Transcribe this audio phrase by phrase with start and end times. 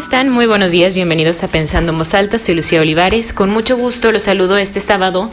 [0.00, 0.30] están?
[0.30, 3.34] Muy buenos días, bienvenidos a Pensando en Voz Alta, soy Lucía Olivares.
[3.34, 5.30] Con mucho gusto los saludo este sábado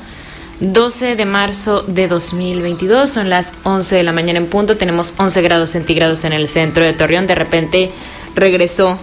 [0.59, 5.41] 12 de marzo de 2022, son las 11 de la mañana en punto, tenemos 11
[5.41, 7.91] grados centígrados en el centro de Torreón, de repente
[8.35, 8.99] regresó,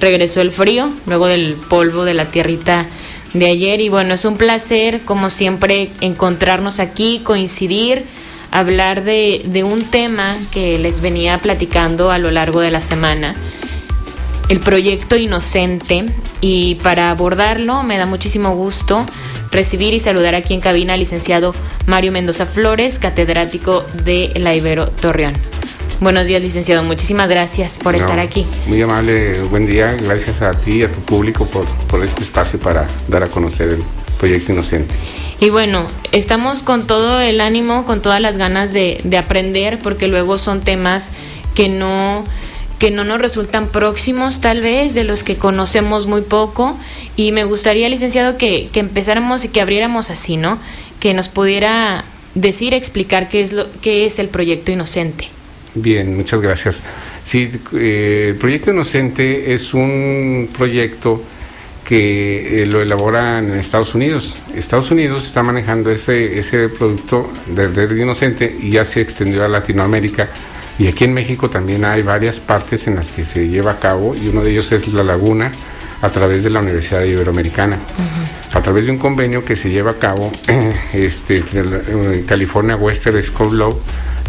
[0.00, 2.86] regresó el frío, luego del polvo de la tierrita
[3.34, 8.04] de ayer y bueno, es un placer como siempre encontrarnos aquí, coincidir,
[8.52, 13.34] hablar de, de un tema que les venía platicando a lo largo de la semana
[14.52, 16.04] el proyecto Inocente
[16.42, 19.06] y para abordarlo me da muchísimo gusto
[19.50, 21.54] recibir y saludar aquí en cabina al licenciado
[21.86, 25.32] Mario Mendoza Flores, catedrático de la Ibero Torreón.
[26.00, 26.82] Buenos días, licenciado.
[26.82, 28.44] Muchísimas gracias por estar aquí.
[28.66, 29.96] Muy amable, buen día.
[29.98, 33.70] Gracias a ti y a tu público por, por este espacio para dar a conocer
[33.70, 33.82] el
[34.18, 34.94] proyecto Inocente.
[35.40, 40.08] Y bueno, estamos con todo el ánimo, con todas las ganas de, de aprender, porque
[40.08, 41.10] luego son temas
[41.54, 42.24] que no
[42.82, 46.76] que no nos resultan próximos tal vez, de los que conocemos muy poco.
[47.14, 50.58] Y me gustaría, licenciado, que, que empezáramos y que abriéramos así, ¿no?
[50.98, 55.28] Que nos pudiera decir, explicar qué es, lo, qué es el proyecto Inocente.
[55.76, 56.82] Bien, muchas gracias.
[57.22, 61.22] Sí, eh, el proyecto Inocente es un proyecto
[61.84, 64.34] que eh, lo elaboran en Estados Unidos.
[64.56, 69.48] Estados Unidos está manejando ese, ese producto de red inocente y ya se extendió a
[69.48, 70.28] Latinoamérica
[70.82, 74.16] y aquí en México también hay varias partes en las que se lleva a cabo
[74.16, 75.52] y uno de ellos es La Laguna
[76.00, 77.78] a través de la Universidad Iberoamericana.
[78.52, 80.32] A través de un convenio que se lleva a cabo
[80.92, 83.80] este, en California Western School Law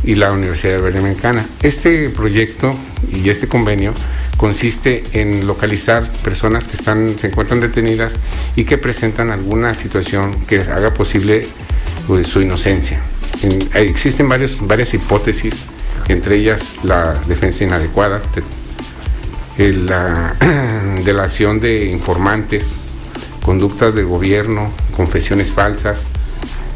[0.04, 1.44] y la Universidad Iberoamericana.
[1.64, 2.76] Este proyecto
[3.12, 3.96] y este convenio
[4.38, 8.14] consiste en localizar personas que están, se encuentran detenidas
[8.56, 11.48] y que presentan alguna situación que haga posible
[12.06, 13.00] pues, su inocencia.
[13.74, 15.56] existen varios, varias hipótesis
[16.08, 18.22] entre ellas la defensa inadecuada,
[19.58, 20.36] la
[21.04, 22.76] delación de informantes,
[23.44, 26.00] conductas de gobierno, confesiones falsas,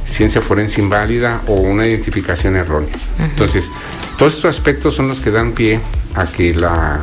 [0.06, 2.94] ciencia forense inválida o una identificación errónea.
[3.20, 3.70] Entonces,
[4.18, 5.80] todos estos aspectos son los que dan pie
[6.16, 7.02] a que la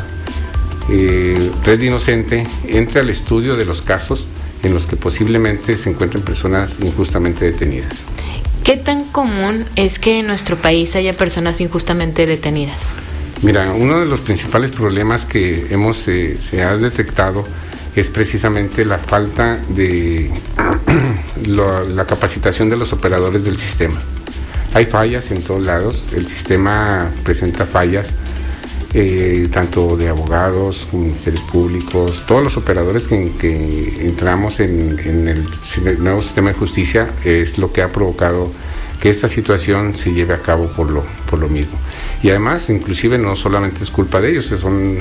[0.90, 4.26] eh, red inocente entre al estudio de los casos
[4.62, 7.92] en los que posiblemente se encuentren personas injustamente detenidas.
[8.64, 12.94] ¿Qué tan común es que en nuestro país haya personas injustamente detenidas?
[13.42, 17.44] Mira, uno de los principales problemas que hemos eh, se ha detectado
[17.94, 20.30] es precisamente la falta de
[21.46, 24.00] la capacitación de los operadores del sistema.
[24.72, 28.06] Hay fallas en todos lados, el sistema presenta fallas
[28.96, 35.48] eh, tanto de abogados, ministerios públicos, todos los operadores que, entramos en, el,
[35.98, 38.52] nuevo sistema de justicia es lo que ha provocado
[39.00, 41.76] que esta situación se lleve a cabo por lo, por lo mismo.
[42.22, 44.98] Y además, inclusive no solamente es culpa de ellos, son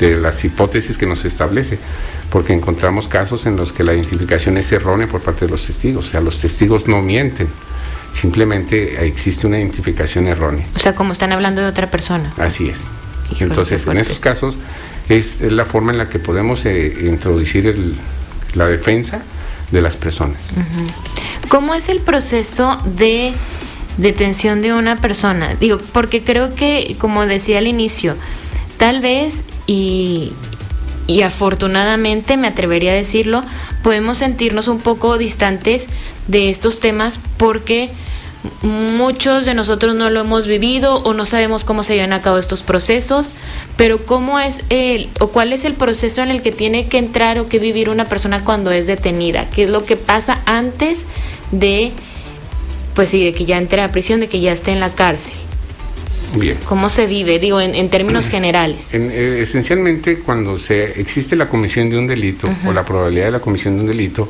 [0.00, 1.78] de las hipótesis que nos establece,
[2.30, 6.08] porque encontramos casos en los que la identificación es errónea por parte de los testigos,
[6.08, 7.48] o sea, los testigos no mienten,
[8.14, 10.66] simplemente existe una identificación errónea.
[10.74, 12.32] O sea, como están hablando de otra persona.
[12.38, 12.86] Así es.
[13.40, 14.56] Entonces, en esos casos
[15.08, 17.94] es, la forma en la que podemos eh, introducir
[18.54, 19.22] la defensa
[19.70, 20.38] de las personas.
[21.48, 23.32] ¿Cómo es el proceso de
[23.98, 25.54] detención de una persona?
[25.54, 28.16] Digo, porque creo que, como decía al inicio,
[28.76, 30.32] tal vez y,
[31.06, 33.42] y afortunadamente, me atrevería a decirlo,
[33.82, 35.88] podemos sentirnos un poco distantes
[36.28, 37.90] de estos temas porque
[38.62, 42.38] muchos de nosotros no lo hemos vivido o no sabemos cómo se llevan a cabo
[42.38, 43.34] estos procesos,
[43.76, 47.38] pero cómo es el o cuál es el proceso en el que tiene que entrar
[47.38, 51.06] o que vivir una persona cuando es detenida, qué es lo que pasa antes
[51.52, 51.92] de
[52.94, 55.34] pues sí, de que ya entre a prisión, de que ya esté en la cárcel.
[56.38, 56.58] Bien.
[56.64, 57.38] ¿Cómo se vive?
[57.38, 58.92] Digo, en, términos generales.
[58.92, 63.40] Eh, esencialmente, cuando se existe la comisión de un delito o la probabilidad de la
[63.40, 64.28] comisión de un delito,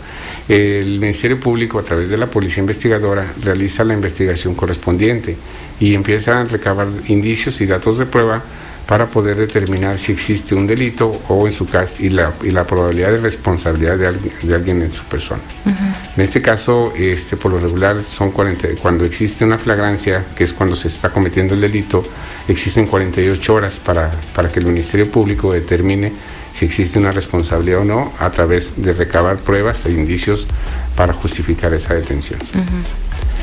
[0.49, 5.37] el Ministerio Público, a través de la Policía Investigadora, realiza la investigación correspondiente
[5.81, 8.43] y empieza a recabar indicios y datos de prueba
[8.87, 12.67] para poder determinar si existe un delito o en su caso y la, y la
[12.67, 15.41] probabilidad de responsabilidad de alguien, de alguien en su persona.
[15.65, 20.53] En este caso, este, por lo regular, son 40, cuando existe una flagrancia, que es
[20.53, 22.05] cuando se está cometiendo el delito,
[22.47, 26.13] existen 48 horas para, para que el Ministerio Público determine
[26.53, 30.47] si existe una responsabilidad o no a través de recabar pruebas e indicios
[30.95, 32.39] para justificar esa detención.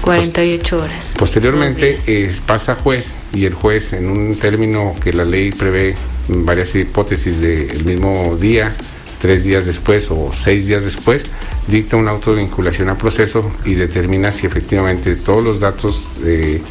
[0.02, 1.16] 48 horas.
[1.18, 1.98] Posteriormente
[2.46, 5.96] pasa juez y el juez en un término que la ley prevé
[6.28, 8.74] varias hipótesis del mismo día,
[9.22, 11.26] tres días después o seis días después,
[11.68, 16.62] dicta una autovinculación a proceso y determina si efectivamente todos los datos de,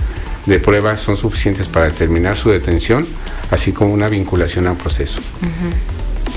[0.59, 3.07] prueba son suficientes para determinar su detención,
[3.51, 5.21] así como una vinculación a proceso.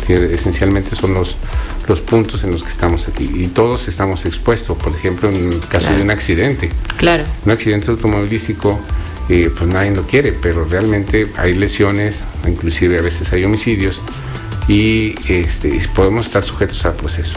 [0.06, 1.36] que esencialmente son los,
[1.88, 3.30] los puntos en los que estamos aquí.
[3.34, 6.70] Y todos estamos expuestos, por ejemplo, en el caso de un accidente.
[6.98, 7.24] Claro.
[7.46, 8.80] Un accidente automovilístico,
[9.30, 14.00] eh, pues nadie lo quiere, pero realmente hay lesiones, inclusive a veces hay homicidios
[14.68, 17.34] y este, podemos estar sujetos al proceso.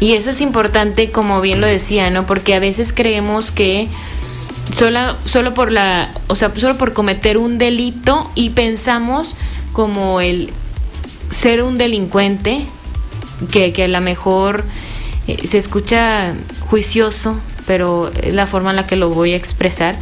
[0.00, 2.26] Y eso es importante, como bien lo decía, ¿no?
[2.26, 3.88] Porque a veces creemos que
[4.72, 9.36] solo, solo por la, o sea, solo por cometer un delito y pensamos
[9.72, 10.52] como el
[11.30, 12.66] ser un delincuente,
[13.50, 14.64] que, que a lo mejor
[15.28, 16.34] eh, se escucha
[16.68, 19.96] juicioso, pero es la forma en la que lo voy a expresar.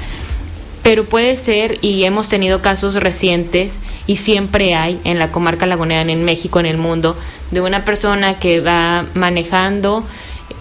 [0.83, 6.11] Pero puede ser, y hemos tenido casos recientes, y siempre hay en la comarca lagunera,
[6.11, 7.19] en México, en el mundo,
[7.51, 10.07] de una persona que va manejando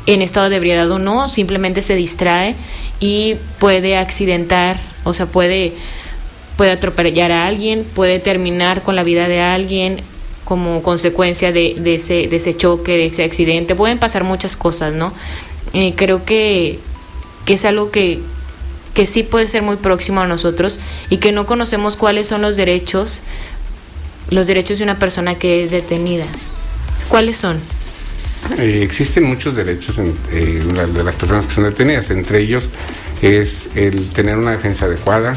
[0.08, 2.56] en estado de ebriedad o no, simplemente se distrae
[3.00, 5.74] y puede accidentar, o sea, puede,
[6.58, 10.02] puede atropellar a alguien, puede terminar con la vida de alguien
[10.50, 13.75] como consecuencia de, ese, de ese choque, de ese accidente.
[13.75, 15.13] Pueden pasar muchas cosas, ¿no?
[15.74, 16.80] Eh, creo que,
[17.46, 18.19] que es algo que,
[18.96, 20.80] que sí puede ser muy próximo a nosotros
[21.12, 23.22] y que no conocemos cuáles son los derechos,
[24.31, 26.25] los derechos de una persona que es detenida.
[27.10, 27.60] ¿Cuáles son?
[28.57, 30.00] Eh, existen muchos derechos
[30.31, 30.63] eh,
[30.94, 32.69] de las personas que son detenidas, entre ellos
[33.22, 35.36] es el tener una defensa adecuada,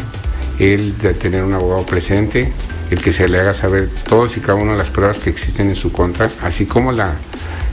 [0.59, 2.51] el tener un abogado presente,
[2.93, 5.71] el que se le haga saber todas y cada una de las pruebas que existen
[5.71, 7.15] en su contra, así como la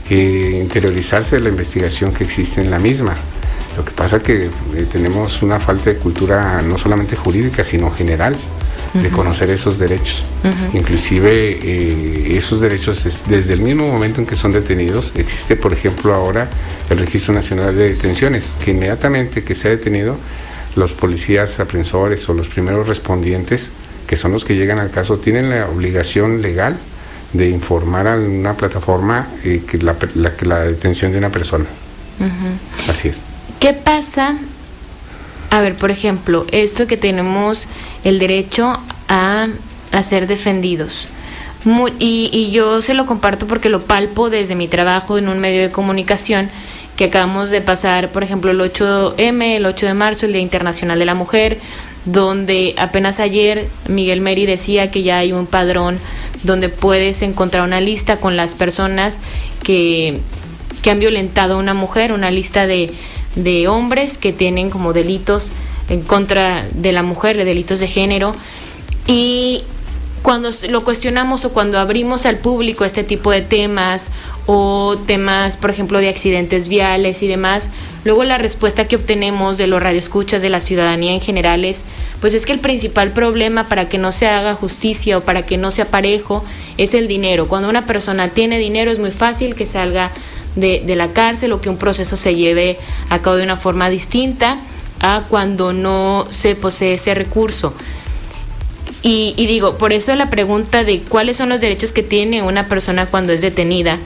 [0.08, 3.14] eh, interiorizarse de la investigación que existe en la misma.
[3.76, 7.90] Lo que pasa es que eh, tenemos una falta de cultura no solamente jurídica, sino
[7.90, 8.34] general
[8.94, 10.24] de conocer esos derechos.
[10.72, 16.12] Inclusive eh, esos derechos desde el mismo momento en que son detenidos, existe por ejemplo
[16.12, 16.48] ahora
[16.88, 20.16] el Registro Nacional de Detenciones, que inmediatamente que se ha detenido,
[20.76, 23.70] los policías aprensores o los primeros respondientes,
[24.10, 26.76] que son los que llegan al caso, tienen la obligación legal
[27.32, 31.66] de informar a una plataforma eh, que, la, la, detención de una persona.
[32.88, 33.18] Así es.
[33.60, 34.36] ¿Qué pasa?
[35.50, 37.68] A ver, por ejemplo, esto que tenemos
[38.02, 39.46] el derecho a,
[40.02, 41.06] ser defendidos.
[42.00, 45.70] y, yo se lo comparto porque lo palpo desde mi trabajo en un medio de
[45.70, 46.50] comunicación
[46.96, 50.98] que acabamos de pasar, por ejemplo, el 8M, el 8 de marzo, el Día Internacional
[50.98, 51.58] de la Mujer,
[52.04, 55.98] donde apenas ayer Miguel Meri decía que ya hay un padrón
[56.42, 59.18] donde puedes encontrar una lista con las personas
[59.62, 60.20] que,
[60.82, 62.90] que han violentado a una mujer, una lista de,
[63.34, 65.52] de hombres que tienen como delitos
[65.88, 68.34] en contra de la mujer, de delitos de género.
[69.06, 69.64] Y
[70.22, 74.10] cuando lo cuestionamos o cuando abrimos al público este tipo de temas
[74.46, 77.70] o temas, por ejemplo, de accidentes viales y demás,
[78.04, 81.84] luego la respuesta que obtenemos de los radioescuchas de la ciudadanía en general es,
[82.20, 85.56] pues es que el principal problema para que no se haga justicia o para que
[85.56, 86.44] no sea parejo
[86.76, 87.48] es el dinero.
[87.48, 90.10] Cuando una persona tiene dinero es muy fácil que salga
[90.54, 92.78] de, de la cárcel o que un proceso se lleve
[93.08, 94.58] a cabo de una forma distinta
[95.00, 97.72] a cuando no se posee ese recurso.
[99.02, 102.68] Y, y, digo, por eso la pregunta de cuáles son los derechos que tiene una
[102.68, 103.98] persona cuando es detenida,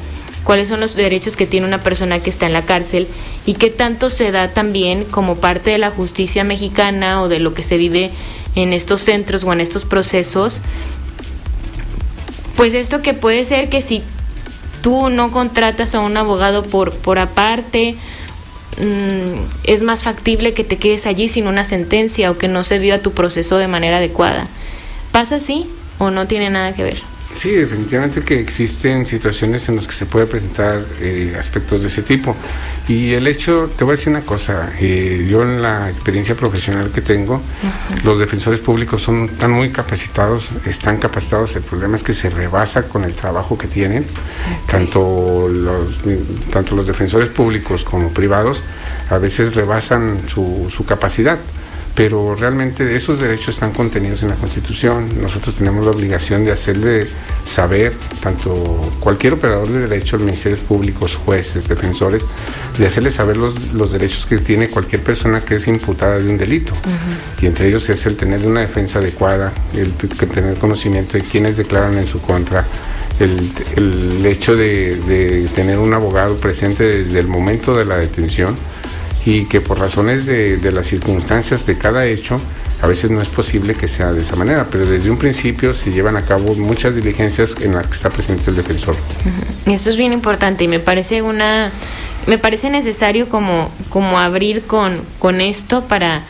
[0.44, 3.08] cuáles son los derechos que tiene una persona que está en la cárcel
[3.44, 7.54] y qué tanto se da también como parte de la justicia mexicana o de lo
[7.54, 8.12] que se vive
[8.54, 10.60] en estos centros o en estos procesos.
[12.56, 14.02] Pues esto que puede ser que si
[14.82, 17.96] tú no contratas a un abogado por, por aparte,
[18.78, 22.78] mm, es más factible que te quedes allí sin una sentencia o que no se
[22.78, 24.46] vio a tu proceso de manera adecuada.
[25.14, 27.00] ¿Pasa así o no tiene nada que ver?
[27.36, 32.02] Sí, definitivamente que existen situaciones en las que se puede presentar eh, aspectos de ese
[32.02, 32.34] tipo.
[32.88, 36.90] Y el hecho, te voy a decir una cosa, eh, yo en la experiencia profesional
[36.90, 37.40] que tengo,
[38.02, 42.88] los defensores públicos son tan muy capacitados, están capacitados, el problema es que se rebasa
[42.88, 44.04] con el trabajo que tienen,
[44.66, 46.00] tanto, los,
[46.50, 48.64] tanto los defensores públicos como privados,
[49.10, 51.38] a veces rebasan su, su capacidad
[51.94, 55.08] pero realmente esos derechos están contenidos en la Constitución.
[55.20, 57.06] Nosotros tenemos la obligación de hacerle
[57.44, 62.24] saber, tanto cualquier operador de derecho, ministerios públicos, jueces, defensores,
[62.76, 66.36] de hacerle saber los, los derechos que tiene cualquier persona que es imputada de un
[66.36, 66.72] delito.
[67.40, 71.96] Y entre ellos es el tener una defensa adecuada, el, tener conocimiento de quienes declaran
[71.96, 72.64] en su contra,
[73.20, 78.56] el, el hecho de, de tener un abogado presente desde el momento de la detención
[79.26, 82.40] y que por razones de, las circunstancias de cada hecho,
[82.82, 85.90] a veces no es posible que sea de esa manera, pero desde un principio se
[85.90, 88.96] llevan a cabo muchas diligencias en las que está presente el defensor.
[89.66, 91.70] Esto es bien importante y me parece una
[92.26, 96.22] me parece necesario como, como abrir con, con esto para,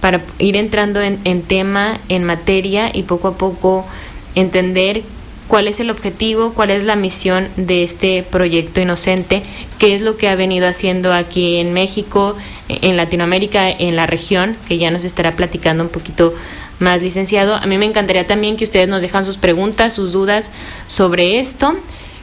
[0.00, 3.86] para ir entrando en, en tema, en materia y poco a poco
[4.34, 5.02] entender
[5.50, 9.42] cuál es el objetivo, cuál es la misión de este proyecto inocente,
[9.80, 12.36] qué es lo que ha venido haciendo aquí en México,
[12.68, 16.34] en Latinoamérica, en la región, que ya nos estará platicando un poquito
[16.78, 17.56] más licenciado.
[17.56, 20.52] A mí me encantaría también que ustedes nos dejan sus preguntas, sus dudas
[20.86, 21.74] sobre esto.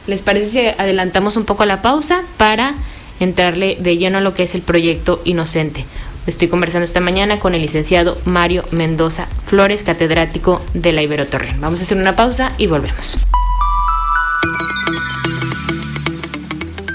[0.06, 2.76] ¿Les parece si adelantamos un poco la pausa para
[3.20, 5.84] entrarle de lleno a lo que es el proyecto Inocente?
[6.28, 11.58] Estoy conversando esta mañana con el licenciado Mario Mendoza Flores, catedrático de la Ibero Torreón.
[11.58, 13.16] Vamos a hacer una pausa y volvemos.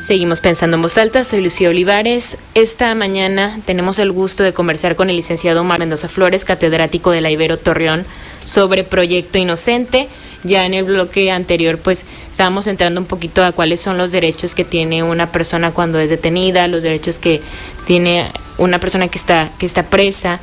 [0.06, 2.38] Seguimos pensando en voz alta, soy Lucía Olivares.
[2.54, 7.22] Esta mañana tenemos el gusto de conversar con el licenciado Mario Mendoza Flores, catedrático de
[7.22, 8.06] la Ibero Torreón,
[8.46, 10.10] sobre Proyecto Inocente.
[10.44, 14.56] Ya en el bloque anterior, pues estábamos entrando un poquito a cuáles son los derechos
[14.56, 17.42] que tiene una persona cuando es detenida, los derechos que
[17.86, 20.40] tiene una persona que está, que está presa.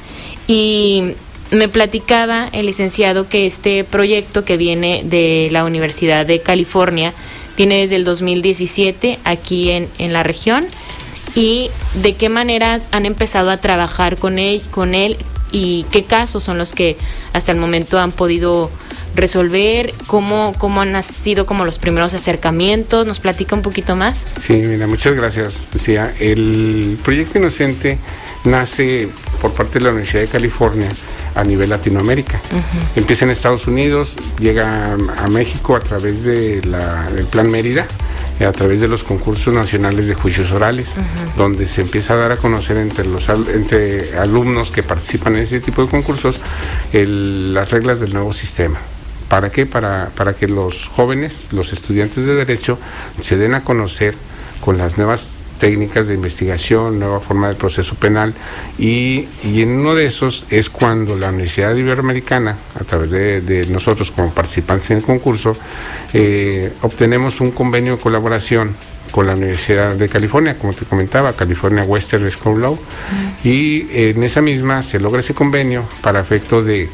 [0.46, 1.14] Y
[1.50, 7.12] me platicaba el licenciado que este proyecto que viene de la Universidad de California
[7.56, 10.66] tiene desde el 2017 aquí en, en la región
[11.34, 15.18] y de qué manera han empezado a trabajar con él, con él
[15.52, 16.96] y qué casos son los que
[17.32, 18.70] hasta el momento han podido
[19.14, 24.26] resolver, cómo, cómo han sido como los primeros acercamientos, nos platica un poquito más.
[24.40, 26.12] Sí, mira, muchas gracias, Lucía.
[26.20, 27.98] El proyecto Inocente
[28.44, 29.08] nace
[29.40, 30.88] por parte de la Universidad de California
[31.34, 32.40] a nivel Latinoamérica.
[32.96, 37.86] Empieza en Estados Unidos, llega a México a través de del Plan Mérida,
[38.46, 40.94] a través de los concursos nacionales de juicios orales,
[41.36, 45.60] donde se empieza a dar a conocer entre los entre alumnos que participan en ese
[45.60, 46.40] tipo de concursos
[46.92, 48.78] las reglas del nuevo sistema.
[49.28, 49.66] ¿Para qué?
[49.66, 52.78] Para, para que los jóvenes, los estudiantes de derecho,
[53.20, 54.14] se den a conocer
[54.60, 58.34] con las nuevas técnicas de investigación, nueva forma del proceso penal
[58.78, 64.32] y, en uno de esos es cuando la Universidad Iberoamericana, a través de, nosotros como
[64.32, 65.56] participantes en el concurso,
[66.12, 68.74] eh, obtenemos un convenio de colaboración
[69.12, 72.78] con la Universidad de California, como te comentaba, California Western School Law,
[73.44, 76.88] y en esa misma se logra ese convenio para efecto de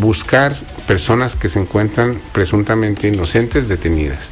[0.00, 0.56] buscar
[0.88, 4.30] personas que se encuentran presuntamente inocentes detenidas.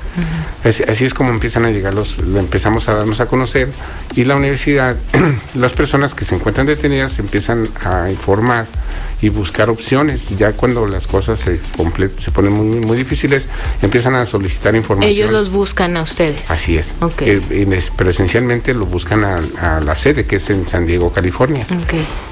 [0.64, 3.68] así, es como empiezan a llegar los, empezamos a darnos a conocer
[4.16, 4.96] y la universidad,
[5.54, 8.66] las personas que se encuentran detenidas empiezan a informar
[9.22, 10.36] y buscar opciones.
[10.36, 11.60] Ya cuando las cosas se,
[12.18, 13.48] se ponen muy, muy difíciles,
[13.82, 15.10] empiezan a solicitar información.
[15.10, 16.50] Ellos los buscan a ustedes.
[16.50, 16.94] Así es.
[17.20, 21.66] Eh, pero esencialmente lo buscan a, la sede, que es en San Diego, California.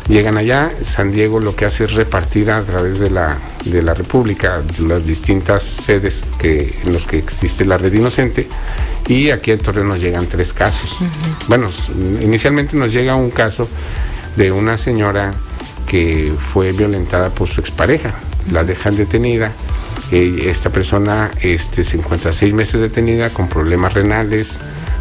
[0.09, 3.95] Llegan allá, San Diego lo que hace es repartir a través de la, de la
[3.95, 8.47] República las distintas sedes que, en los que existe la red inocente
[9.09, 10.97] y aquí en Torreón nos llegan tres casos.
[11.49, 11.69] Bueno,
[12.21, 13.69] inicialmente nos llega un caso
[14.37, 15.33] de una señora
[15.87, 18.15] que fue violentada por su expareja.
[18.51, 19.53] La dejan detenida.
[20.11, 24.59] Eh, esta persona este, se encuentra seis meses detenida con problemas renales,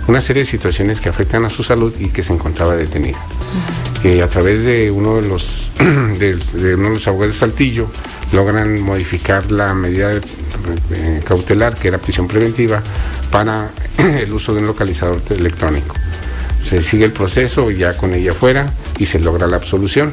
[0.07, 3.19] una serie de situaciones que afectan a su salud y que se encontraba detenida.
[4.03, 7.87] Eh, a través de uno de los de, uno de los abogados de Saltillo
[8.33, 12.83] logran modificar la medida eh, cautelar que era prisión preventiva
[13.31, 15.95] para el uso de un localizador electrónico.
[16.67, 20.11] Se sigue el proceso ya con ella fuera y se logra la absolución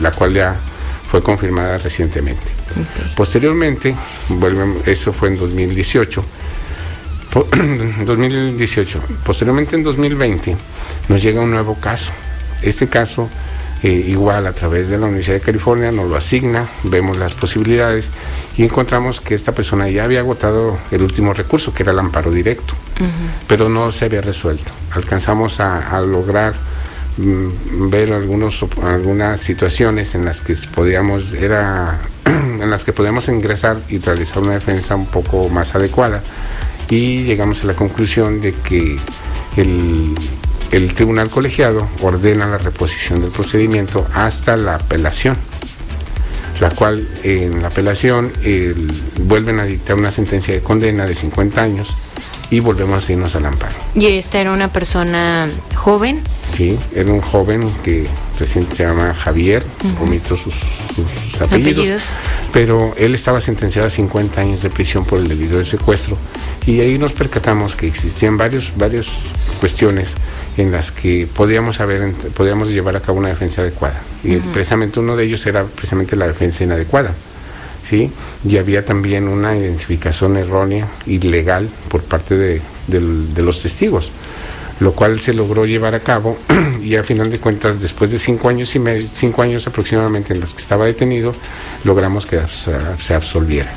[0.00, 0.56] la cual ya
[1.10, 2.42] fue confirmada recientemente.
[3.16, 3.94] Posteriormente,
[4.86, 6.24] eso fue en 2018,
[8.04, 10.56] 2018, posteriormente en 2020
[11.08, 12.10] nos llega un nuevo caso.
[12.62, 13.28] Este caso,
[13.82, 18.10] eh, igual a través de la Universidad de California, nos lo asigna, vemos las posibilidades
[18.56, 22.30] y encontramos que esta persona ya había agotado el último recurso, que era el amparo
[22.30, 22.74] directo,
[23.46, 24.72] pero no se había resuelto.
[24.92, 26.54] Alcanzamos a lograr
[27.18, 33.98] ver algunos algunas situaciones en las que podíamos era en las que podíamos ingresar y
[33.98, 36.22] realizar una defensa un poco más adecuada.
[36.88, 38.96] Y llegamos a la conclusión de que
[39.56, 40.14] el,
[40.70, 45.36] el tribunal colegiado ordena la reposición del procedimiento hasta la apelación
[46.60, 48.32] la cual en la apelación
[49.20, 51.94] vuelven a dictar una sentencia de condena de 50 años
[52.50, 53.74] y volvemos a irnos al amparo.
[53.94, 56.22] ¿Y esta era una persona joven?
[56.56, 58.06] Sí, era un joven que
[58.38, 59.64] recién se llama Javier,
[60.00, 60.54] omito sus,
[61.40, 62.10] apellidos,
[62.52, 66.16] pero él estaba sentenciado a 50 años de prisión por el debido de secuestro
[66.66, 69.08] y ahí nos percatamos que existían varios, varias
[69.60, 70.14] cuestiones
[70.56, 75.16] en las que podíamos haber, podíamos llevar a cabo una defensa adecuada y precisamente uno
[75.16, 77.14] de ellos era precisamente la defensa inadecuada.
[77.88, 78.10] ¿Sí?
[78.44, 82.60] y había también una identificación errónea, ilegal, por parte de,
[83.36, 84.10] los testigos,
[84.80, 86.36] lo cual se logró llevar a cabo
[86.82, 90.54] y a final de cuentas, después de cinco años y cinco años aproximadamente en los
[90.54, 91.32] que estaba detenido,
[91.84, 92.40] logramos que
[93.00, 93.72] se absolviera.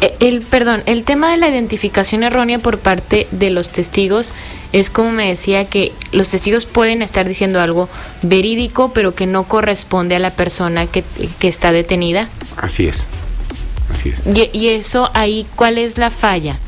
[0.00, 4.32] Eh, el, perdón, el tema de la identificación errónea por parte de los testigos
[4.72, 7.88] es como me decía que los testigos pueden estar diciendo algo
[8.22, 11.02] verídico pero que no corresponde a la persona que,
[11.40, 12.28] que está detenida.
[12.56, 13.06] Así es,
[13.92, 14.22] así es.
[14.26, 16.58] Y, y, eso ahí, ¿cuál es la falla?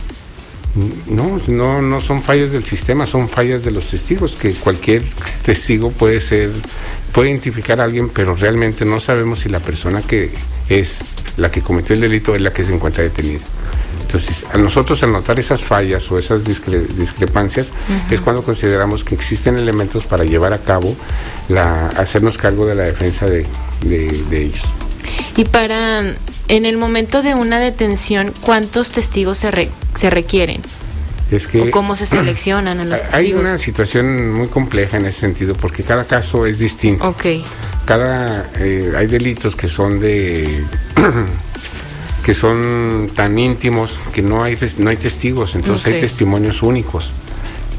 [1.06, 5.02] No, no, no son fallas del sistema, son fallas de los testigos, que cualquier
[5.44, 6.52] testigo puede ser,
[7.12, 10.30] puede identificar a alguien, pero realmente no sabemos si la persona que
[10.68, 11.00] es
[11.36, 13.40] la que cometió el delito es la que se encuentra detenida.
[14.02, 18.12] Entonces, a nosotros al notar esas fallas o esas discre discrepancias uh -huh.
[18.12, 20.96] es cuando consideramos que existen elementos para llevar a cabo,
[21.48, 23.46] la, hacernos cargo de la defensa de,
[23.82, 24.62] de, de ellos.
[25.37, 26.14] Y para,
[26.49, 30.61] en el momento de una detención, ¿cuántos testigos se, re, se requieren?
[31.31, 33.14] Es que, ¿O cómo se seleccionan a los testigos?
[33.14, 37.09] Hay una situación muy compleja en ese sentido porque cada caso es distinto.
[37.09, 37.45] Okay.
[37.85, 40.64] Cada, eh, hay delitos que son de
[42.25, 45.95] que son tan íntimos que no hay no hay testigos, entonces okay.
[45.95, 47.11] hay testimonios únicos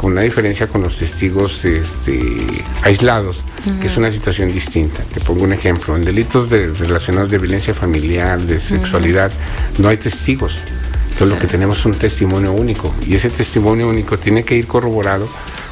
[0.01, 2.47] con una diferencia con los testigos este,
[2.81, 3.79] aislados, uh -huh.
[3.79, 5.03] que es una situación distinta.
[5.13, 9.81] Te pongo un ejemplo, en delitos de, relacionados de violencia familiar, de sexualidad, uh -huh.
[9.83, 10.57] no hay testigos.
[11.11, 14.65] Entonces lo que tenemos es un testimonio único y ese testimonio único tiene que ir
[14.65, 15.27] corroborado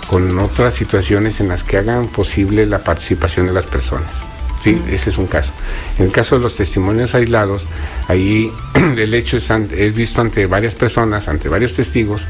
[0.07, 4.13] con otras situaciones en las que hagan posible la participación de las personas.
[4.62, 5.51] Sí, ese es un caso.
[5.98, 7.65] En el caso de los testimonios aislados,
[8.07, 8.51] ahí
[8.98, 12.21] el hecho es, es visto ante varias personas, ante varios testigos,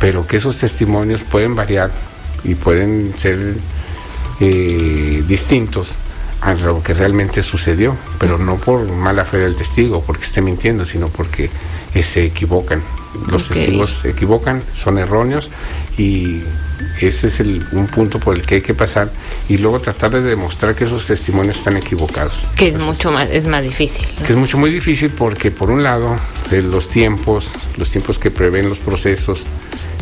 [0.00, 1.90] pero que esos testimonios pueden variar
[2.42, 3.54] y pueden ser
[4.40, 5.90] eh, distintos
[6.40, 10.86] a lo que realmente sucedió, pero no por mala fe del testigo, porque esté mintiendo,
[10.86, 11.50] sino porque
[11.94, 12.82] eh, se equivocan.
[13.28, 13.62] Los okay.
[13.62, 15.50] testigos se equivocan, son erróneos
[15.98, 16.40] y
[17.00, 19.10] ese es el, un punto por el que hay que pasar
[19.48, 22.46] y luego tratar de demostrar que esos testimonios están equivocados.
[22.56, 24.06] Que es Entonces, mucho más, es más difícil.
[24.18, 24.26] ¿no?
[24.26, 26.16] Que es mucho muy difícil porque por un lado
[26.50, 29.44] eh, los tiempos, los tiempos que prevén los procesos,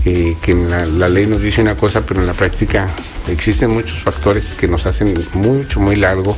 [0.05, 2.89] eh, que la, la, ley nos dice una cosa, pero en la práctica
[3.29, 6.37] existen muchos factores que nos hacen mucho, muy largo,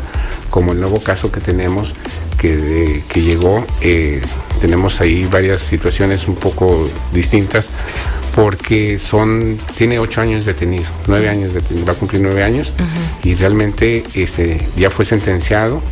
[0.48, 1.94] como el nuevo caso que tenemos,
[2.38, 4.22] que, de, que llegó, eh,
[4.60, 7.68] tenemos ahí varias situaciones un poco distintas,
[8.34, 12.82] porque son, tiene ocho años detenido, nueve años detenido, va a cumplir nueve años, uh
[12.82, 13.28] -huh.
[13.28, 15.82] y realmente este, ya fue sentenciado,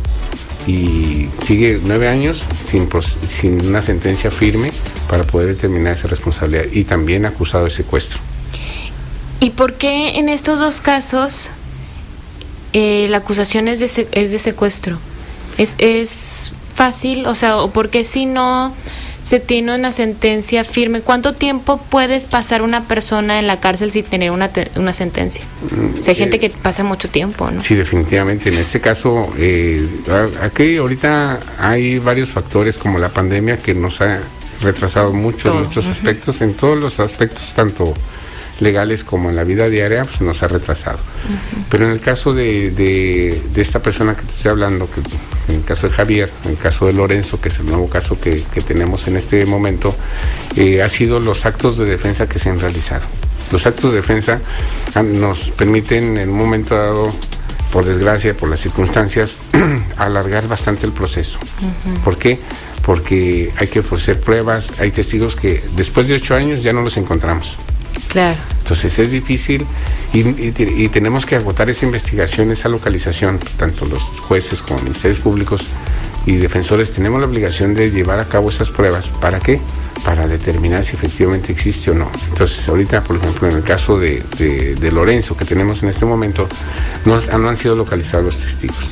[0.67, 2.89] y sigue nueve años sin,
[3.29, 4.71] sin una sentencia firme
[5.09, 8.19] para poder determinar esa responsabilidad y también acusado de secuestro.
[9.39, 11.49] ¿Y por qué en estos dos casos
[12.73, 14.99] eh, la acusación es de, es de secuestro?
[15.57, 17.25] ¿Es, ¿Es fácil?
[17.25, 18.73] O sea, ¿o por qué si no
[19.21, 24.05] se tiene una sentencia firme, ¿cuánto tiempo puedes pasar una persona en la cárcel sin
[24.05, 25.43] tener una, una sentencia?
[25.99, 27.61] O sea, hay gente eh, que pasa mucho tiempo, ¿no?
[27.61, 28.49] Sí, definitivamente.
[28.49, 29.87] En este caso, eh,
[30.41, 34.19] aquí ahorita hay varios factores como la pandemia que nos ha
[34.61, 35.91] retrasado mucho en muchos uh -huh.
[35.91, 37.93] aspectos, en todos los aspectos, tanto
[38.61, 40.97] legales como en la vida diaria, pues nos ha retrasado.
[40.97, 41.63] Uh -huh.
[41.69, 45.01] Pero en el caso de, de, de, esta persona que te estoy hablando, que
[45.51, 48.19] en el caso de Javier, en el caso de Lorenzo, que es el nuevo caso
[48.19, 49.95] que, que tenemos en este momento,
[50.55, 53.03] eh, ha sido los actos de defensa que se han realizado.
[53.51, 54.39] Los actos de defensa
[55.03, 57.11] nos permiten en un momento dado
[57.71, 59.37] por desgracia, por las circunstancias,
[59.97, 61.39] alargar bastante el proceso.
[61.61, 62.03] Uh -huh.
[62.03, 62.39] ¿Por qué?
[62.85, 66.97] Porque hay que ofrecer pruebas, hay testigos que después de ocho años ya no los
[66.97, 67.55] encontramos.
[68.09, 68.37] Claro.
[68.59, 69.65] Entonces es difícil
[70.13, 75.67] y, tenemos que agotar esa investigación, esa localización, tanto los jueces como ministerios públicos
[76.25, 79.09] y defensores tenemos la obligación de llevar a cabo esas pruebas.
[79.21, 79.61] ¿Para qué?
[80.03, 82.11] Para determinar si efectivamente existe o no.
[82.29, 84.23] Entonces ahorita, por ejemplo, en el caso de,
[84.91, 86.47] Lorenzo que tenemos en este momento,
[87.05, 88.89] no han sido localizados los testigos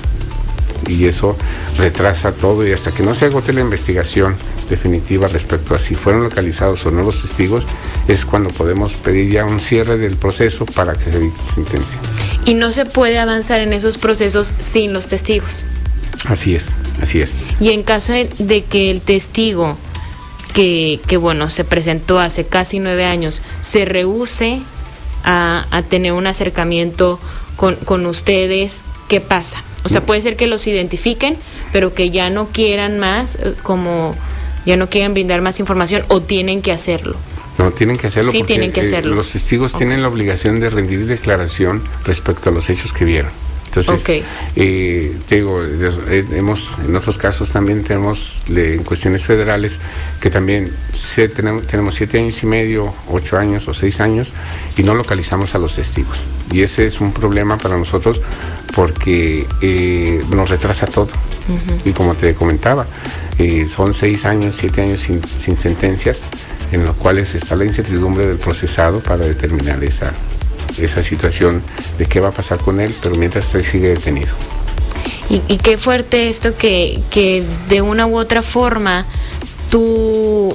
[0.87, 1.37] y eso
[1.77, 4.35] retrasa todo y hasta que no se agote la investigación
[4.69, 7.65] definitiva respecto a si fueron localizados o no los testigos,
[8.07, 11.99] es cuando podemos pedir ya un cierre del proceso para que se evite sentencia.
[12.45, 15.65] Y no se puede avanzar en esos procesos sin los testigos.
[16.25, 16.69] Así es,
[17.01, 17.31] así es.
[17.59, 19.77] Y en caso de que el testigo
[20.53, 24.61] que, que bueno, se presentó hace casi nueve años, se rehúse
[25.23, 27.19] a, a tener un acercamiento
[27.55, 29.63] con, con ustedes, ¿qué pasa?
[29.87, 31.37] O sea, puede ser que los identifiquen,
[31.71, 34.15] pero que ya no quieran más, como
[34.67, 37.15] ya no quieren brindar más información o tienen que hacerlo.
[37.57, 39.13] No, tienen que hacerlo sí, porque tienen que hacerlo.
[39.13, 39.87] Eh, los testigos okay.
[39.87, 43.31] tienen la obligación de rendir declaración respecto a los hechos que vieron.
[43.67, 44.23] Entonces, okay.
[44.55, 49.79] eh, te digo, eh, hemos, en otros casos también tenemos en cuestiones federales
[50.19, 54.33] que también se, tenemos, tenemos siete años y medio, ocho años o seis años
[54.77, 56.17] y no localizamos a los testigos.
[56.51, 58.21] Y ese es un problema para nosotros
[58.75, 61.09] porque eh, nos retrasa todo.
[61.85, 62.85] Y como te comentaba,
[63.37, 66.19] eh, son seis años, siete años sin, sin, sentencias,
[66.71, 70.11] en los cuales está la incertidumbre del procesado para determinar esa,
[70.77, 71.61] esa situación
[71.97, 74.33] de qué va a pasar con él, pero mientras él sigue detenido.
[75.29, 79.05] Y, y qué fuerte esto que, que de una u otra forma
[79.69, 80.53] tu,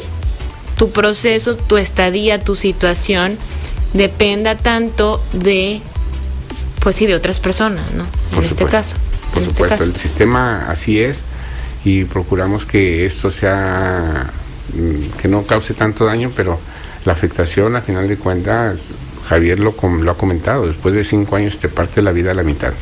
[0.76, 3.38] tu proceso, tu estadía, tu situación
[3.92, 5.80] dependa tanto de
[6.82, 8.04] pues sí de otras personas, ¿no?
[8.30, 8.96] Por en este supuesto, caso.
[9.32, 11.20] Por en supuesto, este el sistema así es
[11.84, 14.30] y procuramos que esto sea
[14.74, 16.58] mm, que no cause tanto daño, pero
[17.04, 18.82] la afectación a final de cuentas
[19.28, 22.34] Javier lo, com- lo ha comentado, después de cinco años te parte la vida a
[22.34, 22.72] la mitad.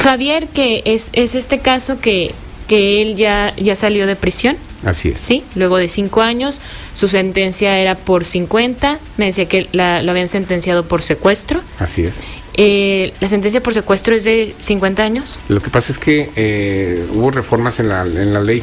[0.00, 2.34] Javier, que es, es este caso que,
[2.68, 5.20] que él ya, ya salió de prisión, Así es.
[5.20, 5.44] ¿sí?
[5.54, 6.60] Luego de cinco años,
[6.94, 11.60] su sentencia era por 50, me decía que la, lo habían sentenciado por secuestro.
[11.78, 12.16] Así es.
[12.54, 15.38] Eh, ¿La sentencia por secuestro es de 50 años?
[15.48, 18.62] Lo que pasa es que eh, hubo reformas en la, en la ley,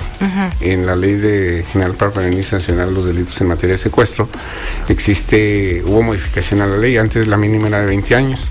[0.62, 4.30] en la ley de General para prevenir y sancionar los delitos en materia de secuestro.
[4.88, 8.42] Existe, hubo modificación a la ley, antes la mínima era de 20 años,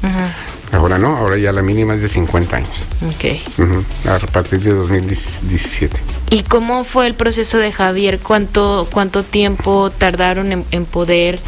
[0.72, 3.58] ahora no, ahora ya la mínima es de 50 años, Ok.
[3.58, 5.96] Ujú, a partir de 2017.
[6.30, 8.18] ¿Y cómo fue el proceso de Javier?
[8.18, 11.38] ¿Cuánto, cuánto tiempo tardaron en, en poder,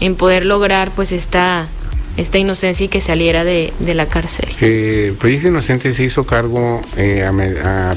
[0.00, 1.66] en poder lograr pues esta,
[2.18, 4.48] esta inocencia y que saliera de, de la cárcel?
[4.60, 7.94] Eh, Proyecto Inocente se hizo cargo eh, a, a a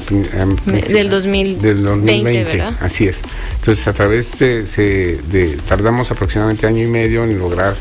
[0.88, 2.72] Del 2020, del 2020, ¿verdad?
[2.80, 3.20] así es.
[3.56, 7.74] Entonces a través de, se- de- tardamos aproximadamente año y medio en lograr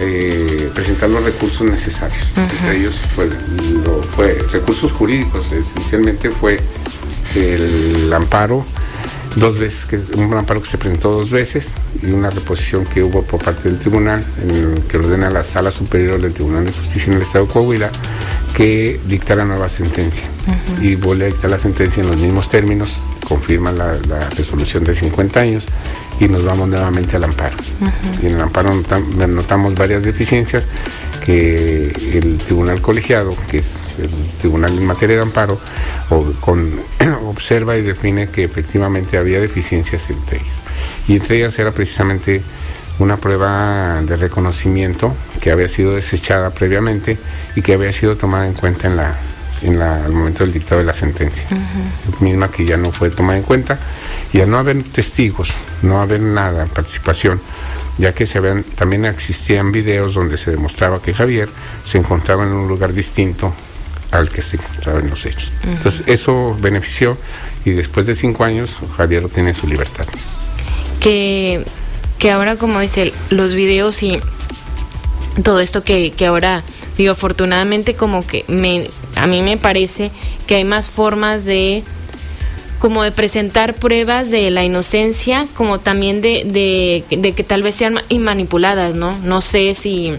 [0.00, 2.26] eh, presentar los recursos necesarios.
[2.36, 3.28] Entre ellos fue,
[3.84, 6.58] lo- fue recursos jurídicos, esencialmente fue
[7.36, 8.64] el amparo
[9.36, 11.68] dos veces, que, un amparo que se presentó dos veces
[12.02, 15.70] y una reposición que hubo por parte del tribunal en el que ordena la Sala
[15.72, 17.90] Superior del Tribunal de Justicia en el Estado de Coahuila
[18.56, 20.22] que dictara nueva sentencia.
[20.82, 22.92] Y vuelve a dictar la sentencia en los mismos términos,
[23.28, 25.64] confirma la, la resolución de 50 años
[26.20, 27.56] y nos vamos nuevamente al amparo.
[28.22, 30.64] Y en el amparo notam- notamos varias deficiencias
[31.24, 34.10] que el tribunal colegiado, que es el
[34.40, 35.58] tribunal en materia de amparo,
[36.10, 36.80] o- con-
[37.26, 40.56] observa y define que efectivamente había deficiencias entre ellas.
[41.08, 42.42] Y entre ellas era precisamente
[42.98, 47.18] una prueba de reconocimiento que había sido desechada previamente
[47.56, 49.14] y que había sido tomada en cuenta en la,
[49.62, 51.44] en la, al momento del dictado de la sentencia,
[52.20, 53.78] misma que ya no fue tomada en cuenta.
[54.32, 55.50] Y al no haber testigos,
[55.82, 57.40] no haber nada, participación,
[57.98, 61.48] ya que se habían, también existían videos donde se demostraba que Javier
[61.84, 63.52] se encontraba en un lugar distinto
[64.10, 65.50] al que se encontraba en los hechos.
[65.64, 67.18] Entonces eso benefició
[67.64, 70.06] y después de cinco años Javier obtiene su libertad.
[71.00, 71.64] que,
[72.18, 74.20] que ahora como dice los videos y
[75.42, 76.62] todo esto que, que ahora
[76.96, 80.10] digo afortunadamente como que me a mí me parece
[80.46, 81.82] que hay más formas de
[82.84, 87.76] como de presentar pruebas de la inocencia como también de, de, de que tal vez
[87.76, 90.12] sean manipuladas no no sé si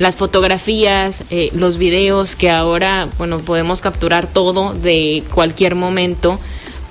[0.00, 6.40] las fotografías eh, los videos que ahora bueno podemos capturar todo de cualquier momento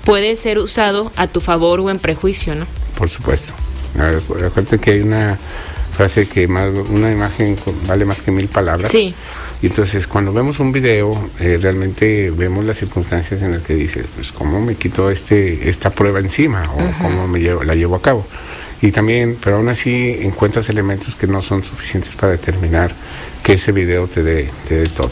[0.06, 2.64] puede ser usado a tu favor o en prejuicio no
[2.96, 3.52] Por supuesto.
[3.98, 5.38] Acu- Acuérdate que hay una
[5.94, 8.90] frase que más, una imagen vale más que mil palabras.
[8.90, 9.12] Sí.
[9.62, 14.06] Y entonces cuando vemos un video, eh, realmente vemos las circunstancias en las que dices,
[14.14, 18.02] pues cómo me quito este, esta prueba encima o cómo me llevo, la llevo a
[18.02, 18.26] cabo.
[18.82, 22.94] Y también, pero aún así encuentras elementos que no son suficientes para determinar
[23.42, 25.10] que ese video te dé, te dé todo.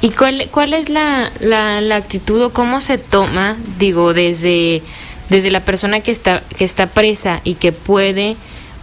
[0.00, 4.80] ¿Y cuál, cuál es la, la, la actitud o cómo se toma, digo, desde,
[5.28, 8.36] desde la persona que está, que está presa y que puede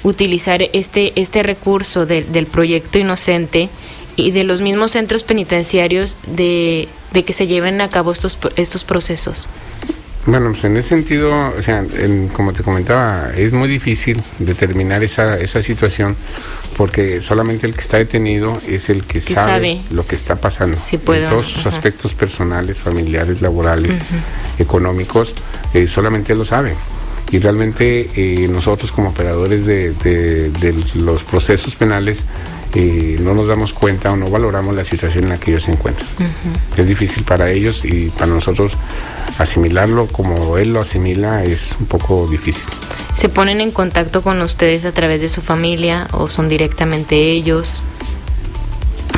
[0.03, 3.69] utilizar este, este recurso de- del proyecto inocente
[4.15, 8.83] y de los mismos centros penitenciarios de, de que se lleven a cabo estos, estos
[8.83, 9.47] procesos?
[10.25, 15.03] Bueno, pues en ese sentido, o sea, en- como te comentaba, es muy difícil determinar
[15.03, 16.15] esa, esa situación
[16.77, 20.37] porque solamente el que está detenido es el que, Que sabe, sabe lo que está
[20.37, 20.77] pasando.
[20.81, 23.91] si puede en o todos sus aspectos personales, familiares, laborales,
[24.59, 25.33] económicos,
[25.73, 26.73] eh, solamente lo sabe.
[27.31, 32.23] Y realmente eh, nosotros como operadores de, de- de los procesos penales
[32.75, 35.71] eh, no nos damos cuenta o no valoramos la situación en la que ellos se
[35.71, 36.07] encuentran.
[36.75, 38.73] Es difícil para ellos y para nosotros
[39.37, 42.63] asimilarlo como él lo asimila es un poco difícil.
[43.15, 47.83] ¿Se ponen en contacto con ustedes a través de su familia o son directamente ellos?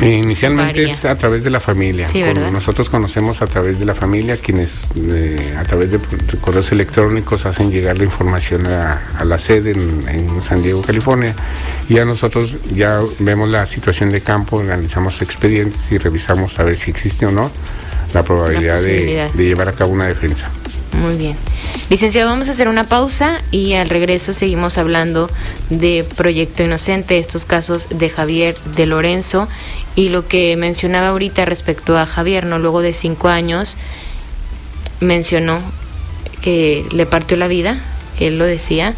[0.02, 2.06] Inicialmente es a través de la familia.
[2.52, 5.98] nosotros conocemos a través de la familia quienes eh, a través de,
[6.40, 11.34] correos electrónicos hacen llegar la información a, la sede en, San Diego, California.
[11.88, 16.76] Y a nosotros ya vemos la situación de campo, analizamos expedientes y revisamos a ver
[16.76, 17.50] si existe o no
[18.12, 20.50] la probabilidad de llevar a cabo una defensa.
[20.96, 21.36] Muy bien.
[21.90, 25.30] Licenciado, vamos a hacer una pausa y al regreso seguimos hablando
[25.68, 29.46] de Proyecto Inocente, estos casos de Javier de Lorenzo
[29.94, 32.58] y lo que mencionaba ahorita respecto a Javier, ¿no?
[32.58, 33.76] Luego de cinco años
[35.00, 35.60] mencionó
[36.40, 37.78] que le partió la vida,
[38.18, 38.94] que él lo decía,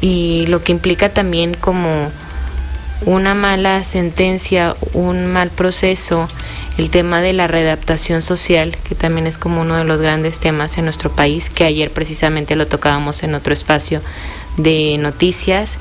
[0.00, 2.10] y lo que implica también como
[3.06, 6.28] una mala sentencia, un mal proceso
[6.76, 10.76] el tema de la readaptación social, que también es como uno de los grandes temas
[10.76, 14.00] en nuestro país, que ayer precisamente lo tocábamos en otro espacio
[14.56, 15.78] de noticias,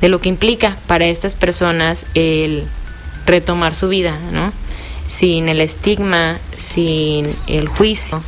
[0.00, 2.64] de lo que implica para estas personas el
[3.26, 4.52] retomar su vida, ¿no?
[5.06, 8.22] Sin el estigma, sin el juicio,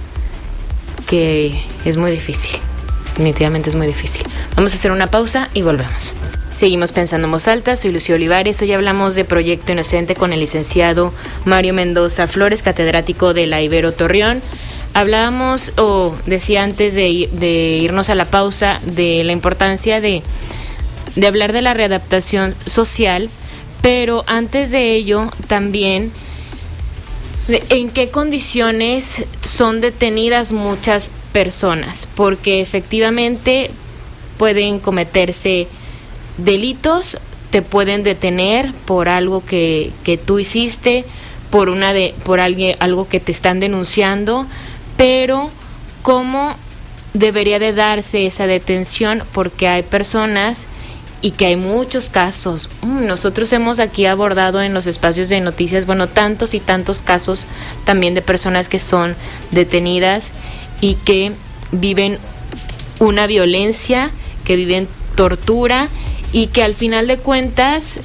[1.06, 2.58] que es muy difícil,
[3.12, 4.24] definitivamente es muy difícil.
[4.56, 6.12] Vamos a hacer una pausa y volvemos.
[6.52, 8.60] Seguimos pensando en voz alta, soy Lucio Olivares.
[8.60, 11.12] Hoy hablamos de Proyecto Inocente con el licenciado
[11.44, 14.42] Mario Mendoza Flores, catedrático de la Ibero Torreón.
[14.94, 20.22] Hablábamos, o decía antes de, irnos a la pausa, de la importancia de,
[21.16, 23.30] de hablar de la readaptación social,
[23.80, 26.12] pero antes de ello también
[27.48, 33.70] en qué condiciones son detenidas muchas personas, porque efectivamente
[34.38, 35.68] pueden cometerse
[36.38, 37.18] delitos
[37.52, 41.04] te pueden detener por algo que, que tú hiciste,
[41.50, 44.46] por una de, por alguien, algo que te están denunciando,
[44.96, 45.50] pero
[46.00, 46.56] cómo
[47.12, 50.66] debería de darse esa detención porque hay personas
[51.20, 52.70] y que hay muchos casos.
[52.80, 57.46] Mm, nosotros hemos aquí abordado en los espacios de noticias, bueno, tantos y tantos casos
[57.84, 59.14] también de personas que son
[59.50, 60.32] detenidas
[60.82, 61.32] y que
[61.70, 62.18] viven
[62.98, 64.10] una violencia,
[64.44, 65.88] que viven tortura
[66.32, 68.00] y que al final de cuentas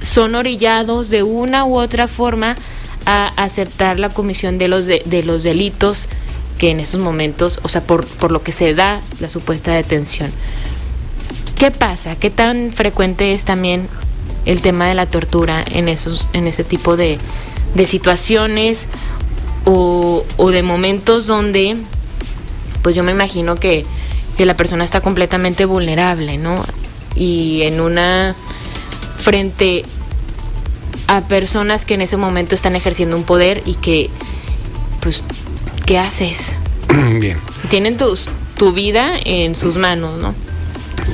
[0.00, 2.56] son orillados de una u otra forma
[3.04, 6.08] a aceptar la comisión de los, de, los delitos
[6.58, 10.30] que en esos momentos, o sea, por, por lo que se da la supuesta detención.
[11.58, 12.16] ¿Qué pasa?
[12.16, 13.88] ¿Qué tan frecuente es también
[14.44, 17.18] el tema de la tortura en, esos, en ese tipo de,
[17.74, 18.88] de situaciones
[19.64, 21.76] o, o, de momentos donde,
[22.84, 23.84] pues yo me imagino que,
[24.36, 26.62] que la persona está completamente vulnerable, ¿no?
[27.14, 28.34] y en una
[29.18, 29.84] frente
[31.06, 34.10] a personas que en ese momento están ejerciendo un poder y que
[35.00, 35.22] pues
[35.86, 36.56] ¿qué haces?
[37.20, 37.38] Bien.
[37.68, 40.34] Tienen tus, tu vida en sus manos, ¿no?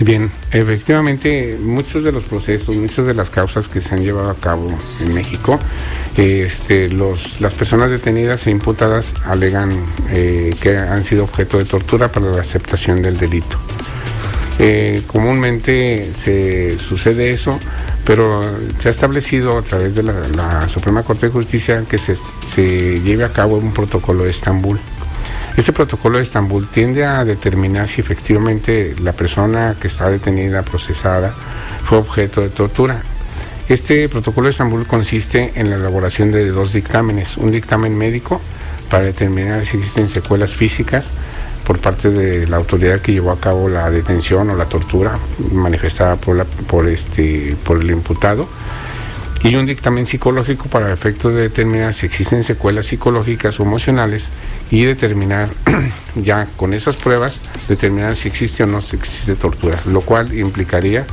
[0.03, 4.35] Bien, efectivamente, muchos de los procesos, muchas de las causas que se han llevado a
[4.35, 5.59] cabo en México,
[6.17, 12.09] este, los, las personas detenidas e imputadas alegan eh, que han sido objeto de tortura
[12.09, 13.59] para la aceptación del delito.
[14.63, 17.59] Eh, comúnmente se sucede eso,
[18.05, 18.43] pero
[18.77, 22.17] se ha establecido a través de la, Suprema Corte de Justicia que se,
[23.01, 24.79] lleve a cabo un protocolo de Estambul.
[25.57, 31.35] Este protocolo de Estambul tiende a determinar si efectivamente la persona que está detenida, procesada,
[31.85, 33.03] fue objeto de tortura.
[33.71, 38.41] Este protocolo de Estambul consiste en la elaboración de dos dictámenes, un dictamen médico
[38.91, 41.09] para determinar si existen secuelas físicas
[41.65, 45.21] por parte de la autoridad que llevó a cabo la detención o la tortura
[45.53, 48.49] manifestada por, la, por, este, por el imputado
[49.45, 54.31] y un dictamen psicológico para efectos de determinar si existen secuelas psicológicas o emocionales
[54.73, 55.49] y determinar
[56.17, 61.07] ya con esas pruebas determinar si existe o no existe tortura, lo cual implicaría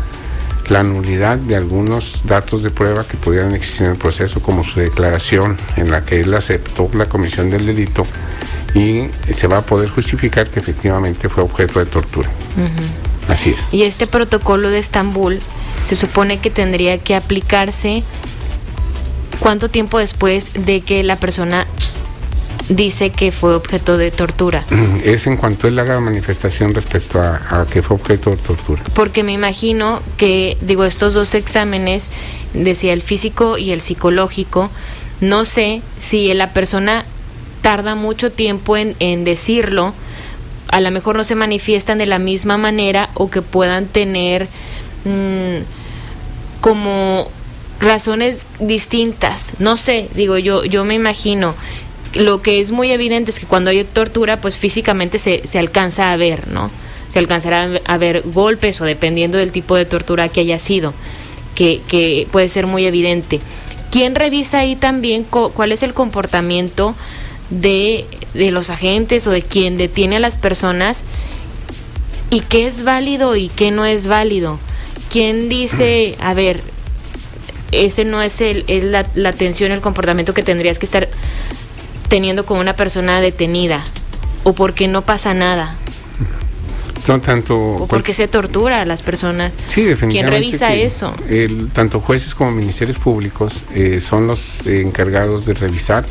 [0.69, 4.79] la nulidad de algunos datos de prueba que pudieran existir en el proceso, como su
[4.79, 8.05] declaración en la que él aceptó la comisión del delito
[8.73, 12.29] y se va a poder justificar que efectivamente fue objeto de tortura.
[13.27, 13.67] Así es.
[13.71, 15.39] Y este protocolo de Estambul
[15.83, 18.03] se supone que tendría que aplicarse
[19.39, 21.65] cuánto tiempo después de que la persona
[22.69, 24.65] dice que fue objeto de tortura.
[25.03, 28.83] Es en cuanto él haga manifestación respecto a, que fue objeto de tortura.
[28.93, 32.09] Porque me imagino que, digo, estos dos exámenes,
[32.53, 34.69] decía el físico y el psicológico,
[35.21, 37.05] no sé si la persona
[37.61, 39.93] tarda mucho tiempo en, en decirlo,
[40.69, 44.47] a lo mejor no se manifiestan de la misma manera o que puedan tener
[45.05, 45.63] mm,
[46.61, 47.29] como
[47.79, 49.59] razones distintas.
[49.59, 51.55] No sé, digo yo, yo me imagino.
[52.13, 56.11] Lo que es muy evidente es que cuando hay tortura, pues físicamente se, se alcanza
[56.11, 56.71] a ver, ¿no?
[57.09, 60.93] Se alcanzará a ver golpes o dependiendo del tipo de tortura que haya sido,
[61.55, 63.39] que, que puede ser muy evidente
[63.91, 66.95] ¿quién revisa ahí también cuál es el comportamiento
[67.49, 71.03] de, de los agentes o de quien detiene a las personas
[72.29, 74.59] y qué es válido y qué no es válido?
[75.11, 76.61] ¿Quién dice, a ver,
[77.71, 81.07] ese no es, el, es la, la atención, el comportamiento que tendrías que estar
[82.07, 83.83] teniendo con una persona detenida?
[84.43, 85.75] ¿O porque no pasa nada?
[87.07, 87.57] No tanto.
[87.57, 89.53] ¿O porque se tortura a las personas?
[89.67, 90.11] Sí, definitivamente.
[90.11, 91.13] ¿Quién revisa eso?
[91.29, 96.05] El, tanto jueces como ministerios públicos eh, son los encargados de revisar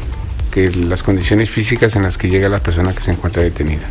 [0.57, 3.83] que las condiciones físicas en las que llega la persona que se encuentra detenida.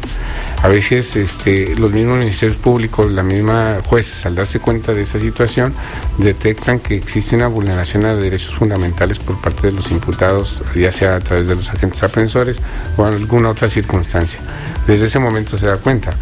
[0.63, 5.19] A veces este, los mismos ministerios públicos, la misma jueces, al darse cuenta de esa
[5.19, 5.75] situación,
[6.17, 11.17] detectan que existe una vulneración a derechos fundamentales por parte de los imputados, ya sea
[11.17, 12.58] a través de los agentes aprensores
[12.97, 14.39] o alguna otra circunstancia.
[14.88, 16.15] Desde ese momento se da cuenta.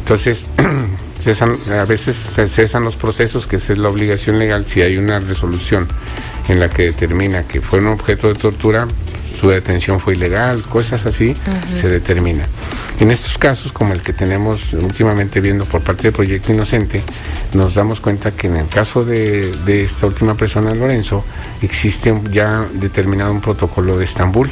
[0.00, 0.50] Entonces,
[1.72, 5.18] a veces se cesan los procesos, que esa es la obligación legal, si hay una
[5.18, 5.88] resolución
[6.48, 8.86] en la que determina que fue un objeto de tortura,
[9.38, 11.36] su detención fue ilegal, cosas así,
[11.74, 12.44] se determina.
[12.98, 17.02] En estos casos, como el que tenemos últimamente viendo por parte del Proyecto Inocente,
[17.54, 21.24] nos damos cuenta que en el caso de, esta última persona, Lorenzo,
[21.62, 24.50] existe ya determinado un protocolo de Estambul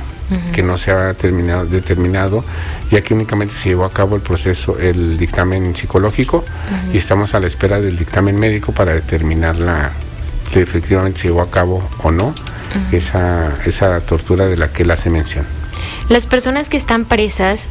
[0.53, 2.45] que no se ha terminado, determinado,
[2.91, 6.45] ya que únicamente se llevó a cabo el proceso, el dictamen psicológico,
[6.93, 9.93] y estamos a la espera del dictamen médico para determinar la,
[10.53, 12.35] que efectivamente se llevó a cabo o no
[12.93, 15.45] esa, esa tortura de la que él hace mención.
[16.09, 17.67] Las personas que están presas,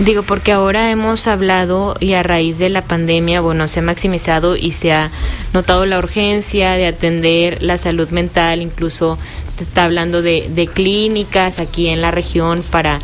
[0.00, 4.56] digo, porque ahora hemos hablado y a raíz de la pandemia, bueno, se ha maximizado
[4.56, 5.10] y se ha
[5.52, 11.58] notado la urgencia de atender la salud mental, incluso se está hablando de, de clínicas
[11.58, 13.00] aquí en la región para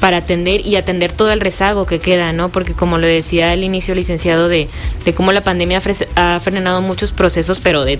[0.00, 2.50] para atender y atender todo el rezago que queda, ¿no?
[2.50, 4.68] Porque como lo decía al inicio, licenciado, de,
[5.04, 5.80] de cómo la pandemia
[6.16, 7.98] ha frenado muchos procesos, pero de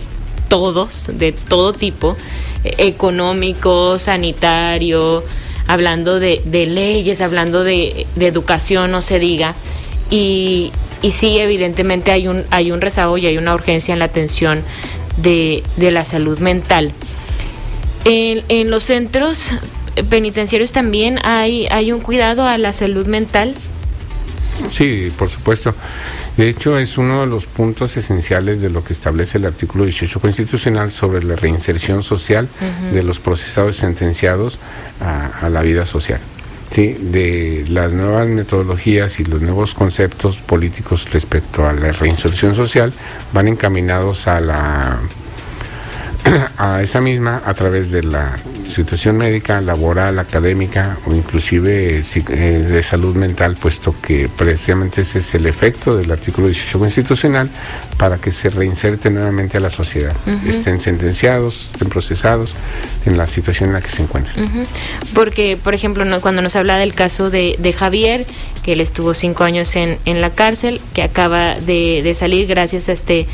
[0.49, 2.17] todos, de todo tipo,
[2.65, 5.25] eh, económico, sanitario,
[5.67, 9.55] hablando de, leyes, hablando de, educación, no se diga.
[10.11, 14.07] Y, y sí, evidentemente hay un, hay un rezago y hay una urgencia en la
[14.07, 14.63] atención
[15.17, 16.93] de, la salud mental.
[18.05, 19.51] En, en, los centros
[20.11, 23.55] penitenciarios también hay, hay un cuidado a la salud mental.
[24.71, 25.75] Sí, por supuesto.
[26.37, 30.19] De hecho, es uno de los puntos esenciales de lo que establece el artículo 18
[30.19, 32.49] constitucional sobre la reinserción social
[32.93, 34.59] de los procesados sentenciados
[35.01, 36.19] a, la vida social.
[36.73, 36.97] ¿sí?
[37.01, 42.93] De las nuevas metodologías y los nuevos conceptos políticos respecto a la reinserción social
[43.33, 44.99] van encaminados a la
[46.59, 48.37] a esa misma a través de la
[48.75, 55.35] situación médica, laboral, académica o inclusive eh, de salud mental, puesto que precisamente ese es
[55.35, 57.51] el efecto del artículo 18 constitucional
[57.99, 60.15] para que se reinserte nuevamente a la sociedad,
[60.47, 62.55] estén sentenciados, estén procesados
[63.07, 64.67] en la situación en la que se encuentran.
[65.15, 68.27] Porque, por ejemplo, cuando nos habla del caso de, Javier,
[68.63, 72.89] que él estuvo cinco años en, en la cárcel, que acaba de, de salir gracias
[72.89, 73.27] a este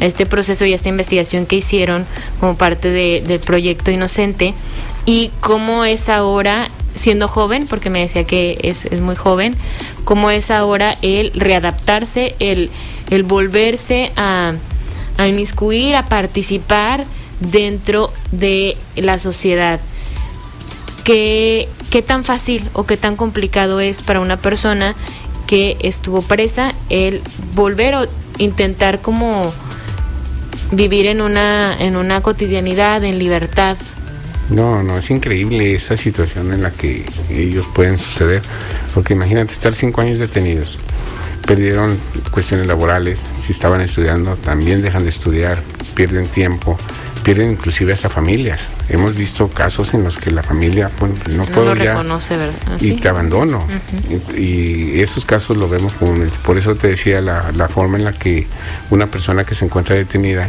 [0.00, 2.06] este proceso y esta investigación que hicieron
[2.40, 4.54] como parte del proyecto Inocente
[5.06, 9.56] y cómo es ahora, siendo joven, porque me decía que es, muy joven,
[10.04, 12.70] cómo es ahora el readaptarse, el,
[13.10, 14.52] el volverse a,
[15.16, 17.06] a inmiscuir, a participar
[17.40, 19.80] dentro de la sociedad.
[21.04, 24.94] ¿Qué, ¿Qué tan fácil o qué tan complicado es para una persona
[25.46, 27.22] que estuvo presa el
[27.54, 28.06] volver o
[28.36, 29.50] intentar como
[30.72, 33.76] vivir en una, en una cotidianidad, en libertad.
[34.50, 38.42] No, no, es increíble esa situación en la que ellos pueden suceder,
[38.94, 40.78] porque imagínate estar cinco años detenidos,
[41.46, 41.98] perdieron
[42.30, 45.62] cuestiones laborales, si estaban estudiando también dejan de estudiar,
[45.94, 46.78] pierden tiempo,
[47.28, 48.70] pierden inclusive hasta familias.
[48.88, 50.90] Hemos visto casos en los que la familia
[51.36, 52.54] no, puedo ya reconoce, ¿verdad?
[52.80, 53.66] y te abandono.
[54.34, 56.34] y, esos casos lo vemos comúnmente.
[56.42, 58.46] Por eso te decía la, la, forma en la que
[58.88, 60.48] una persona que se encuentra detenida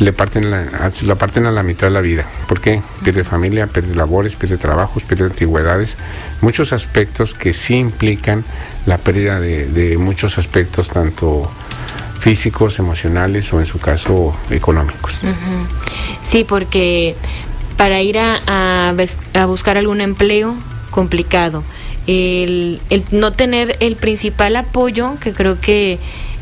[0.00, 2.24] le parten la, la parten a la mitad de la vida.
[2.48, 2.80] ¿Por qué?
[3.04, 5.98] Pierde familia, pierde labores, pierde trabajos, pierde antigüedades,
[6.40, 8.44] muchos aspectos que sí implican
[8.86, 11.50] la pérdida de, de muchos aspectos, tanto
[12.22, 15.18] físicos, emocionales o en su caso económicos.
[16.20, 17.16] Sí, porque
[17.76, 18.94] para ir a,
[19.34, 20.54] a, buscar algún empleo
[20.92, 21.64] complicado,
[22.06, 25.98] el, el, no tener el principal apoyo, que creo que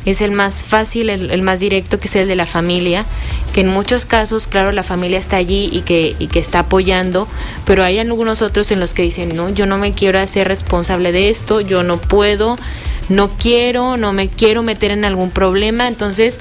[0.07, 3.07] es el más fácil, el, más directo, que es el de la familia,
[3.53, 7.29] que en muchos casos, claro, la familia está allí y que, y que está apoyando,
[7.65, 11.13] pero hay algunos otros en los que dicen, no, yo no me quiero hacer responsable
[11.13, 12.57] de esto, yo no puedo,
[13.09, 16.41] no quiero, no me quiero meter en algún problema, entonces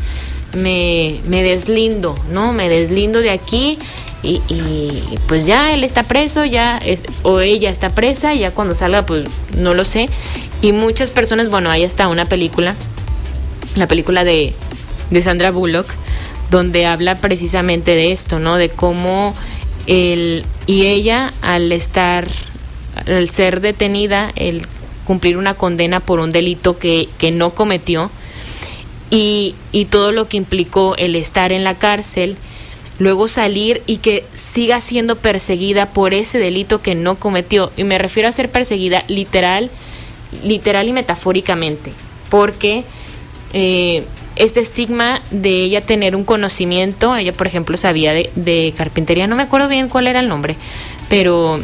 [0.55, 2.53] me, me deslindo, ¿no?
[2.53, 3.77] Me deslindo de aquí
[4.21, 4.41] y,
[5.27, 9.25] pues ya él está preso, ya es, o ella está presa, ya cuando salga pues
[9.57, 10.09] no lo sé.
[10.61, 12.75] Y muchas personas, bueno, ahí está una película,
[13.75, 14.53] la película de,
[15.09, 15.87] de Sandra Bullock,
[16.49, 18.57] donde habla precisamente de esto, ¿no?
[18.57, 19.33] De cómo
[19.87, 22.27] él y ella al estar,
[23.07, 24.65] al ser detenida, el
[25.05, 28.11] cumplir una condena por un delito que, que no cometió
[29.09, 32.37] y, y todo lo que implicó el estar en la cárcel,
[32.99, 37.71] luego salir y que siga siendo perseguida por ese delito que no cometió.
[37.75, 39.71] Y me refiero a ser perseguida literal,
[40.43, 41.91] literal y metafóricamente,
[42.29, 42.83] porque
[43.53, 44.03] eh,
[44.35, 49.35] este estigma de ella tener un conocimiento, ella por ejemplo sabía de, de, carpintería, no
[49.35, 50.55] me acuerdo bien cuál era el nombre,
[51.09, 51.61] pero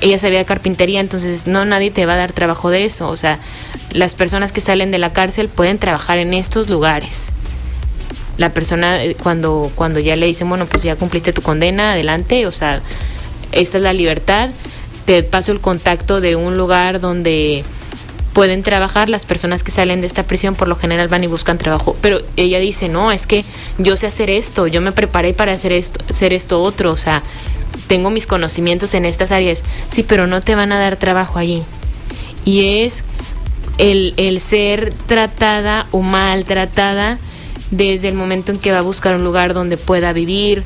[0.00, 3.16] ella sabía de carpintería, entonces no nadie te va a dar trabajo de eso, o
[3.16, 3.38] sea,
[3.92, 7.32] las personas que salen de la cárcel pueden trabajar en estos lugares.
[8.36, 12.46] La persona eh, cuando, cuando ya le dicen, bueno, pues ya cumpliste tu condena, adelante,
[12.46, 12.82] o sea,
[13.52, 14.50] esta es la libertad,
[15.06, 17.64] te paso el contacto de un lugar donde
[18.36, 21.56] pueden trabajar, las personas que salen de esta prisión por lo general van y buscan
[21.56, 23.46] trabajo, pero ella dice, no, es que
[23.78, 27.22] yo sé hacer esto, yo me preparé para hacer esto, hacer esto otro, o sea,
[27.86, 31.62] tengo mis conocimientos en estas áreas, sí, pero no te van a dar trabajo allí.
[32.44, 33.04] Y es
[33.78, 37.18] el, el ser tratada o maltratada
[37.70, 40.62] desde el momento en que va a buscar un lugar donde pueda vivir,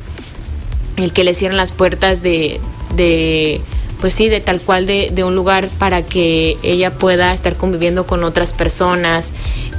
[0.97, 2.59] el que le cierran las puertas de,
[2.97, 3.61] de
[4.01, 8.05] pues sí, de tal cual de, de, un lugar para que ella pueda estar conviviendo
[8.05, 9.31] con otras personas,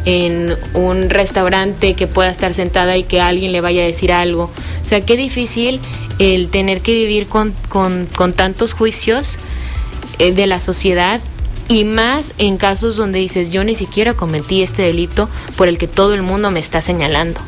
[0.04, 4.50] en un restaurante que pueda estar sentada y que alguien le vaya a decir algo.
[4.82, 5.80] O sea, qué difícil
[6.18, 9.38] el tener que vivir con, con, con tantos juicios
[10.18, 11.20] eh, de la sociedad
[11.68, 15.88] y más en casos donde dices yo ni siquiera cometí este delito por el que
[15.88, 17.40] todo el mundo me está señalando.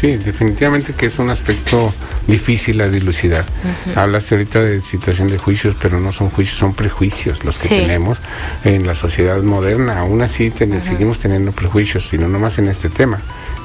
[0.00, 1.92] Sí, definitivamente que es un aspecto
[2.26, 3.44] difícil a dilucidar.
[3.44, 3.98] Uh -huh.
[4.00, 7.74] Hablas ahorita de situación de juicios, pero no son juicios, son prejuicios los que sí.
[7.74, 8.18] tenemos
[8.64, 10.00] en la sociedad moderna.
[10.00, 10.82] Aún así ten, uh -huh.
[10.82, 13.20] seguimos teniendo prejuicios, sino no más en este tema,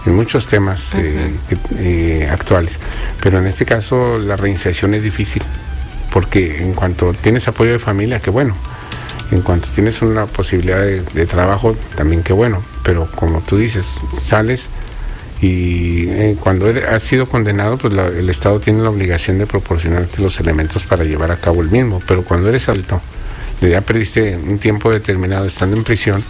[0.06, 1.02] en muchos temas uh -huh.
[1.02, 1.38] eh,
[1.80, 2.74] eh, actuales.
[3.22, 5.42] Pero en este caso la reinserción es difícil,
[6.14, 8.56] porque en cuanto tienes apoyo de familia, que bueno,
[9.32, 13.96] en cuanto tienes una posibilidad de, de, trabajo, también qué bueno, pero como tú dices,
[14.22, 14.70] sales
[15.42, 20.22] y eh, cuando has sido condenado, pues la, el Estado tiene la obligación de proporcionarte
[20.22, 23.02] los elementos para llevar a cabo el mismo, pero cuando eres alto,
[23.62, 26.24] ya perdiste un tiempo determinado estando en prisión,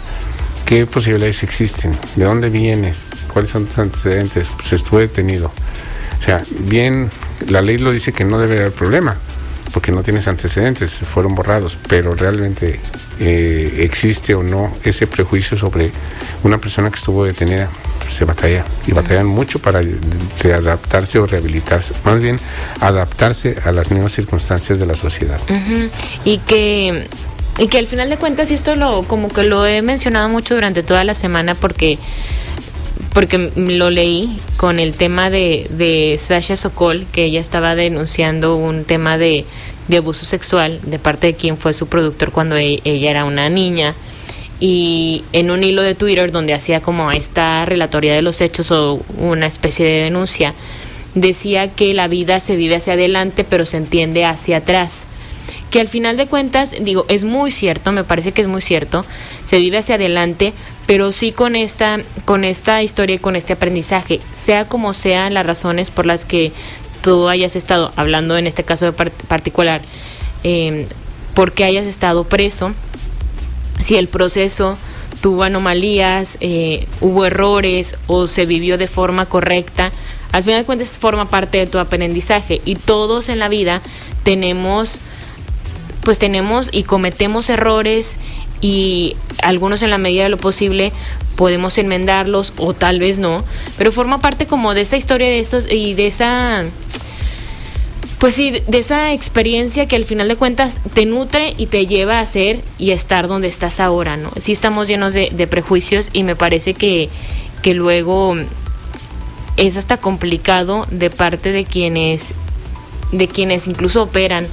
[0.66, 1.96] ¿qué posibilidades existen?
[2.16, 3.10] ¿De dónde vienes?
[3.32, 4.46] ¿Cuáles son tus antecedentes?
[4.56, 5.52] Pues estuve detenido.
[6.18, 7.10] O sea, bien,
[7.46, 9.16] la ley lo dice que no debe haber problema,
[9.72, 12.80] porque no tienes antecedentes, fueron borrados, pero realmente
[13.20, 15.90] eh, existe o no ese prejuicio sobre
[16.42, 17.68] una persona que estuvo detenida,
[18.10, 19.80] se batalla y batallan mucho para
[20.40, 22.40] readaptarse o rehabilitarse, más bien
[22.80, 25.40] adaptarse a las nuevas circunstancias de la sociedad.
[25.48, 25.90] Uh -huh.
[26.24, 27.08] Y que
[27.58, 30.54] y que al final de cuentas y esto lo como que lo he mencionado mucho
[30.54, 31.98] durante toda la semana porque
[33.18, 38.84] porque lo leí con el tema de, de Sasha Sokol, que ella estaba denunciando un
[38.84, 39.44] tema de,
[39.92, 43.96] abuso sexual de parte de quien fue su productor cuando ella, ella era una niña.
[44.60, 49.02] Y en un hilo de Twitter donde hacía como esta relatoría de los hechos o
[49.16, 50.54] una especie de denuncia,
[51.16, 55.08] decía que la vida se vive hacia adelante pero se entiende hacia atrás
[55.70, 59.04] que al final de cuentas, digo, es muy cierto, me parece que es muy cierto,
[59.44, 60.52] se vive hacia adelante,
[60.88, 65.44] pero sí con esta, con esta historia y con este aprendizaje, sea como sean las
[65.44, 66.50] razones por las que
[67.02, 69.82] tú hayas estado hablando en este caso de part particular,
[70.44, 70.86] eh,
[71.34, 72.72] porque hayas estado preso,
[73.78, 74.78] si el proceso
[75.20, 79.92] tuvo anomalías, eh, hubo errores o se vivió de forma correcta,
[80.32, 82.62] al final de cuentas forma parte de tu aprendizaje.
[82.64, 83.82] Y todos en la vida
[84.22, 85.00] tenemos
[86.08, 88.16] pues tenemos y cometemos errores
[88.60, 90.92] y algunos en la medida de lo posible
[91.36, 93.44] podemos enmendarlos o tal vez no,
[93.76, 96.64] pero forma parte como de esa historia de estos y de esa
[98.18, 102.18] pues sí, de esa experiencia que al final de cuentas te nutre y te lleva
[102.18, 104.30] a ser y estar donde estás ahora, ¿no?
[104.38, 107.08] Sí estamos llenos de, de prejuicios y me parece que,
[107.62, 108.36] que luego
[109.56, 112.34] es hasta complicado de parte de quienes
[113.12, 114.46] de quienes incluso operan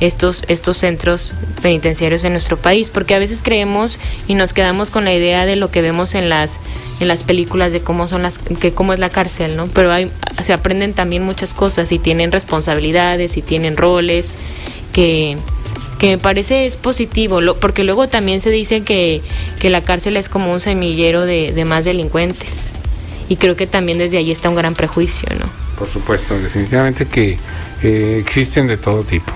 [0.00, 1.32] estos, estos centros
[1.62, 5.56] penitenciarios en nuestro país, porque a veces creemos y nos quedamos con la idea de
[5.56, 6.60] lo que vemos en las,
[7.00, 9.66] en las películas de cómo son las, que cómo es la cárcel, ¿no?
[9.68, 10.10] Pero hay,
[10.44, 14.32] se aprenden también muchas cosas y tienen responsabilidades y tienen roles
[14.92, 15.36] que,
[15.98, 19.20] que me parece es positivo, lo, porque luego también se dice que,
[19.60, 22.72] que la cárcel es como un semillero de, más delincuentes
[23.28, 25.46] y creo que también desde ahí está un gran prejuicio, ¿no?
[25.78, 27.38] Por supuesto, definitivamente que
[27.82, 29.32] eh, existen de todo tipo.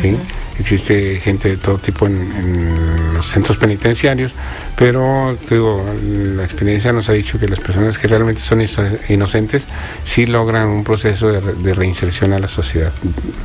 [0.00, 0.16] ¿Sí?
[0.58, 4.34] existe gente de todo tipo en, los centros penitenciarios,
[4.76, 8.62] pero digo, la experiencia nos ha dicho que las personas que realmente son
[9.08, 9.68] inocentes
[10.04, 12.92] sí logran un proceso de, reinserción a la sociedad.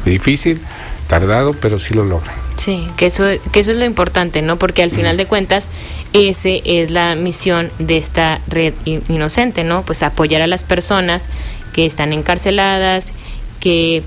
[0.06, 0.62] Difícil,
[1.08, 2.36] tardado, pero sí lo logran.
[2.58, 4.58] Sí, que eso, que eso es lo importante, ¿no?
[4.58, 5.70] Porque al final de cuentas,
[6.14, 9.84] ese es la misión de esta red inocente, ¿no?
[9.84, 11.30] Pues apoyar a las personas
[11.74, 13.14] que están encarceladas,
[13.60, 14.04] que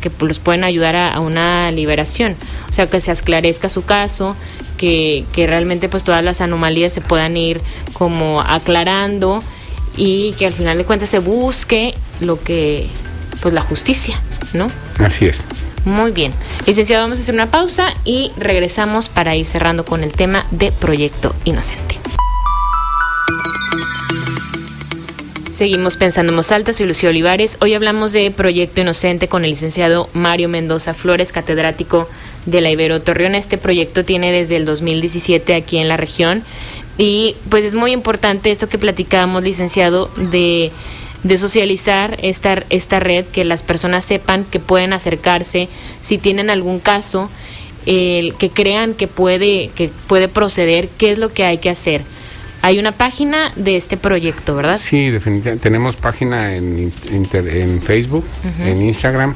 [0.00, 2.36] que los pueden ayudar a, una liberación.
[2.68, 4.36] O sea, que se esclarezca su caso,
[4.76, 7.60] que, que realmente pues todas las anomalías se puedan ir
[7.92, 9.42] como aclarando
[9.96, 12.86] y que al final de cuentas se busque lo que,
[13.42, 14.20] pues la justicia,
[14.52, 14.70] ¿no?
[14.98, 15.42] Así es.
[15.84, 16.32] Muy bien.
[16.66, 20.72] Licenciado, vamos a hacer una pausa y regresamos para ir cerrando con el tema de
[20.72, 21.98] Proyecto Inocente.
[25.50, 27.58] Seguimos pensando en voz alta, soy Lucía Olivares.
[27.60, 32.08] Hoy hablamos de Proyecto Inocente con el licenciado Mario Mendoza Flores, catedrático
[32.46, 33.34] de la Ibero Torreón.
[33.34, 36.44] Este proyecto tiene desde el 2017 aquí en la región
[36.98, 40.70] y pues es muy importante esto que platicábamos, licenciado, de,
[41.36, 45.68] socializar esta, esta red, que las personas sepan que pueden acercarse
[46.00, 47.28] si tienen algún caso,
[47.86, 52.02] el que crean que puede, que puede proceder, qué es lo que hay que hacer
[52.62, 54.78] hay una página de este proyecto, ¿verdad?
[54.78, 55.62] Sí, definitivamente.
[55.62, 58.24] Tenemos página en, en Facebook,
[58.60, 59.34] en Instagram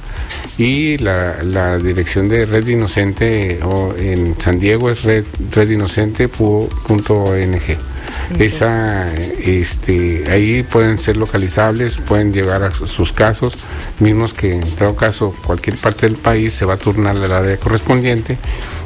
[0.59, 7.94] y la, la, dirección de Red Inocente o en San Diego es red, redinocente.ong.
[8.39, 13.55] Esa, este, ahí pueden ser localizables, pueden llevar a sus casos,
[14.01, 17.57] mismos que en todo caso cualquier parte del país se va a turnar la área
[17.57, 18.39] correspondiente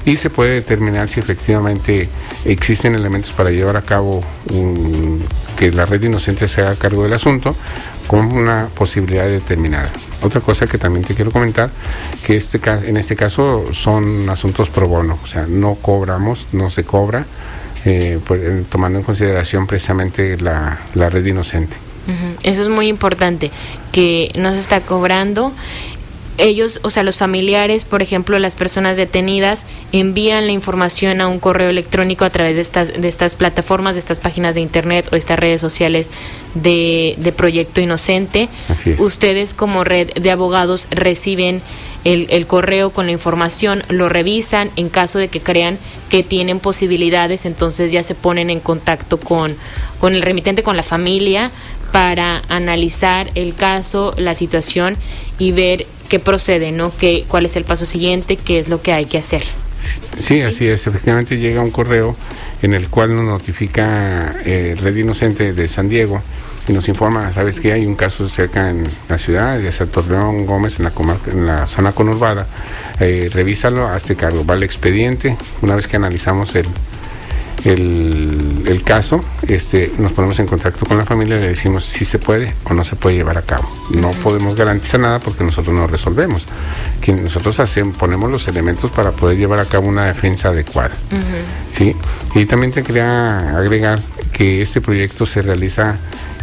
[0.04, 2.08] y se puede determinar si efectivamente
[2.44, 4.22] existen elementos para llevar a cabo
[5.58, 7.54] que la red inocente se haga cargo del asunto
[8.06, 9.90] con una posibilidad determinada.
[10.22, 11.70] Otra cosa que también te quiero comentar,
[12.24, 16.84] que este, en este caso son asuntos pro bono, o sea, no cobramos, no se
[16.84, 17.26] cobra,
[17.88, 21.76] eh, pues, eh, tomando en consideración precisamente la, red inocente.
[22.42, 23.50] Eso es muy importante,
[23.92, 25.52] que no se está cobrando
[26.38, 31.40] ellos, o sea, los familiares, por ejemplo, las personas detenidas, envían la información a un
[31.40, 35.16] correo electrónico a través de estas, de estas plataformas, de estas páginas de internet o
[35.16, 36.10] estas redes sociales
[36.54, 38.48] de, de Proyecto Inocente.
[38.98, 41.60] Ustedes como red de abogados reciben
[42.08, 45.78] el, el, correo con la información, lo revisan, en caso de que crean
[46.08, 49.54] que tienen posibilidades, entonces ya se ponen en contacto con,
[50.00, 51.50] con el remitente, con la familia,
[51.92, 54.96] para analizar el caso, la situación
[55.38, 56.90] y ver qué procede, ¿no?
[56.96, 58.36] ¿Qué, ¿Cuál es el paso siguiente?
[58.36, 59.42] ¿Qué es lo que hay que hacer?
[60.18, 60.86] Sí, así es.
[60.86, 62.16] Efectivamente llega un correo
[62.62, 66.22] en el cual nos notifica eh, Red Inocente de San Diego
[66.68, 70.78] y nos informa, sabes que hay un caso cerca en la ciudad, sea Torreón Gómez,
[70.78, 70.92] en la,
[71.30, 72.46] en la zona conurbada.
[73.00, 74.44] Eh, revísalo, hazte cargo.
[74.44, 75.36] Va el expediente.
[75.62, 76.68] Una vez que analizamos el,
[77.64, 82.18] el, caso, este, nos ponemos en contacto con la familia y le decimos si se
[82.18, 83.68] puede o no se puede llevar a cabo.
[83.90, 86.44] No podemos garantizar nada porque nosotros no resolvemos.
[87.00, 90.94] Que nosotros hacemos, ponemos los elementos para poder llevar a cabo una defensa adecuada.
[91.72, 91.96] ¿sí?
[92.34, 94.00] Y también te quería agregar
[94.32, 95.96] que este proyecto se realiza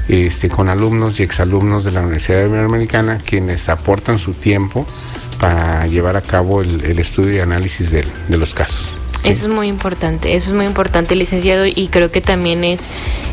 [0.07, 4.85] este, con alumnos y exalumnos de la Universidad Iberoamericana quienes aportan su tiempo
[5.39, 8.87] para llevar a cabo el, estudio y análisis de los casos.
[9.25, 12.89] Eso es muy importante, eso es muy importante, licenciado, y creo que también es,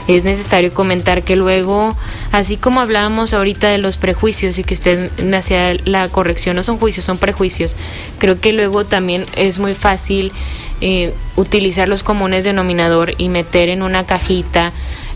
[0.08, 1.94] es necesario comentar que luego,
[2.32, 6.78] así como hablábamos ahorita de los prejuicios y que usted hacía la corrección, no son
[6.78, 7.76] juicios, son prejuicios,
[8.18, 10.32] creo que luego también es muy fácil
[10.80, 14.72] eh, utilizar los comunes denominador y meter en una cajita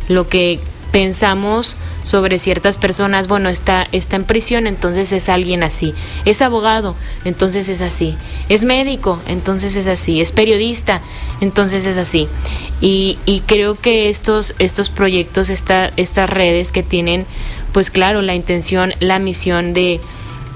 [0.08, 0.60] lo que
[0.96, 5.92] pensamos sobre ciertas personas, bueno, está, está en prisión, entonces es alguien así,
[6.24, 8.16] es abogado, entonces es así,
[8.48, 11.02] es médico, entonces es así, es periodista,
[11.42, 12.28] entonces es así.
[12.80, 17.26] Y, creo que estos, estos proyectos, esta, estas redes que tienen,
[17.72, 20.00] pues claro, la intención, la misión de,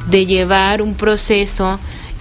[0.07, 1.79] de llevar un proceso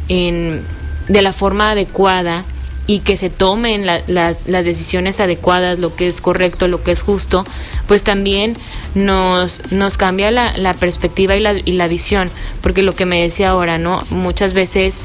[0.09, 0.65] en,
[1.07, 2.43] de la forma adecuada,
[2.89, 7.45] y que se tomen las, decisiones adecuadas, lo que es correcto, lo que es justo,
[7.87, 8.57] pues también
[8.95, 12.31] nos, nos cambia la, la perspectiva y la, y la visión,
[12.61, 14.01] porque lo que me decía ahora, ¿no?
[14.09, 15.03] Muchas veces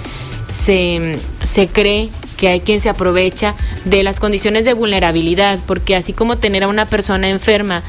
[0.51, 2.09] se, se cree
[2.39, 3.55] que hay quien se aprovecha
[3.85, 7.83] de las condiciones de vulnerabilidad, porque así como tener a una persona enferma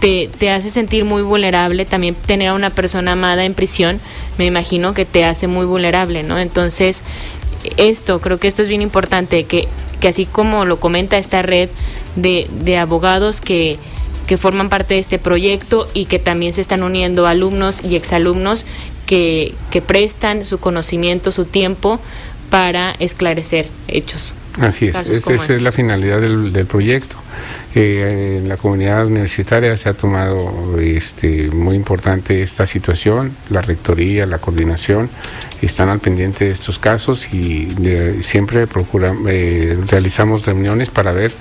[0.00, 4.00] te, te, hace sentir muy vulnerable, también tener a una persona amada en prisión,
[4.36, 6.38] me imagino que te hace muy vulnerable, ¿no?
[6.38, 7.04] Entonces,
[7.76, 9.68] esto, creo que esto es bien importante, que,
[10.00, 11.68] que así como lo comenta esta red
[12.16, 13.78] de, de abogados que,
[14.26, 18.64] que forman parte de este proyecto y que también se están uniendo alumnos y exalumnos
[19.06, 21.98] que, que prestan su conocimiento, su tiempo
[22.48, 24.34] para esclarecer hechos.
[24.58, 27.16] Así es, esa es la finalidad del, del proyecto.
[27.74, 34.26] Eh, en la comunidad universitaria se ha tomado este, muy importante esta situación, la rectoría,
[34.26, 35.08] la coordinación,
[35.62, 38.66] están al pendiente de estos casos y eh, siempre
[39.28, 41.32] eh, realizamos reuniones para ver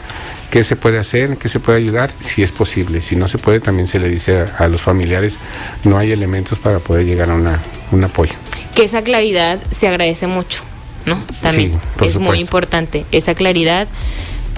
[0.51, 3.01] qué se puede hacer, qué se puede ayudar, si es posible.
[3.01, 5.39] Si no se puede, también se le dice a, los familiares,
[5.83, 7.59] no hay elementos para poder llegar a una,
[7.91, 8.33] un apoyo.
[8.75, 10.61] Que esa claridad se agradece mucho,
[11.09, 11.21] ¿no?
[11.41, 13.87] También es muy importante, esa claridad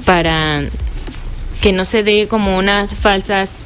[0.05, 0.61] para
[1.61, 3.65] que no se dé como unas falsas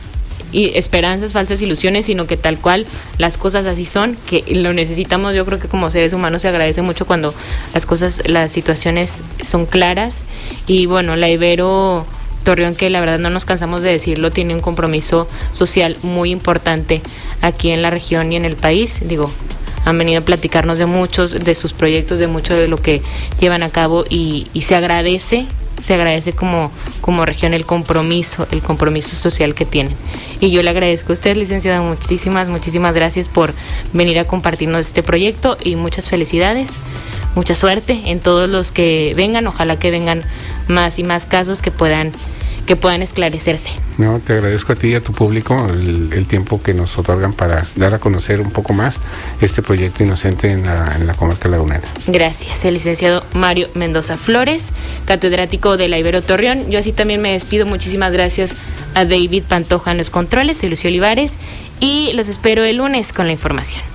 [0.53, 2.85] esperanzas, falsas ilusiones, sino que tal cual
[3.17, 6.81] las cosas así son, que lo necesitamos, yo creo que como seres humanos se agradece
[6.81, 7.33] mucho cuando
[7.73, 10.23] las cosas, las situaciones son claras.
[10.67, 12.05] Y bueno, la Ibero
[12.43, 17.01] Torreón, que la verdad no nos cansamos de decirlo, tiene un compromiso social muy importante
[17.41, 19.29] aquí en la región y en el país, digo,
[19.85, 23.01] han venido a platicarnos de muchos de sus proyectos, de mucho de lo que
[23.39, 25.47] llevan a cabo y, y se agradece
[25.81, 26.71] se agradece como,
[27.01, 29.95] como región el compromiso, el compromiso social que tienen.
[30.39, 33.53] Y yo le agradezco a usted, licenciada, muchísimas, muchísimas gracias por
[33.93, 36.77] venir a compartirnos este proyecto y muchas felicidades,
[37.35, 40.23] mucha suerte en todos los que vengan, ojalá que vengan
[40.67, 42.11] más y más casos que puedan
[42.65, 43.71] que puedan esclarecerse.
[43.97, 47.65] No, te agradezco a ti y a tu público el, tiempo que nos otorgan para
[47.75, 48.99] dar a conocer un poco más
[49.41, 51.83] este proyecto inocente en la, en la comarca lagunera.
[52.07, 54.71] Gracias, el licenciado Mario Mendoza Flores,
[55.05, 56.69] catedrático de la Ibero Torreón.
[56.69, 57.65] Yo así también me despido.
[57.65, 58.55] Muchísimas gracias
[58.95, 61.37] a David Pantoja en los controles, soy Lucio Olivares
[61.79, 63.94] y los espero el lunes con la información.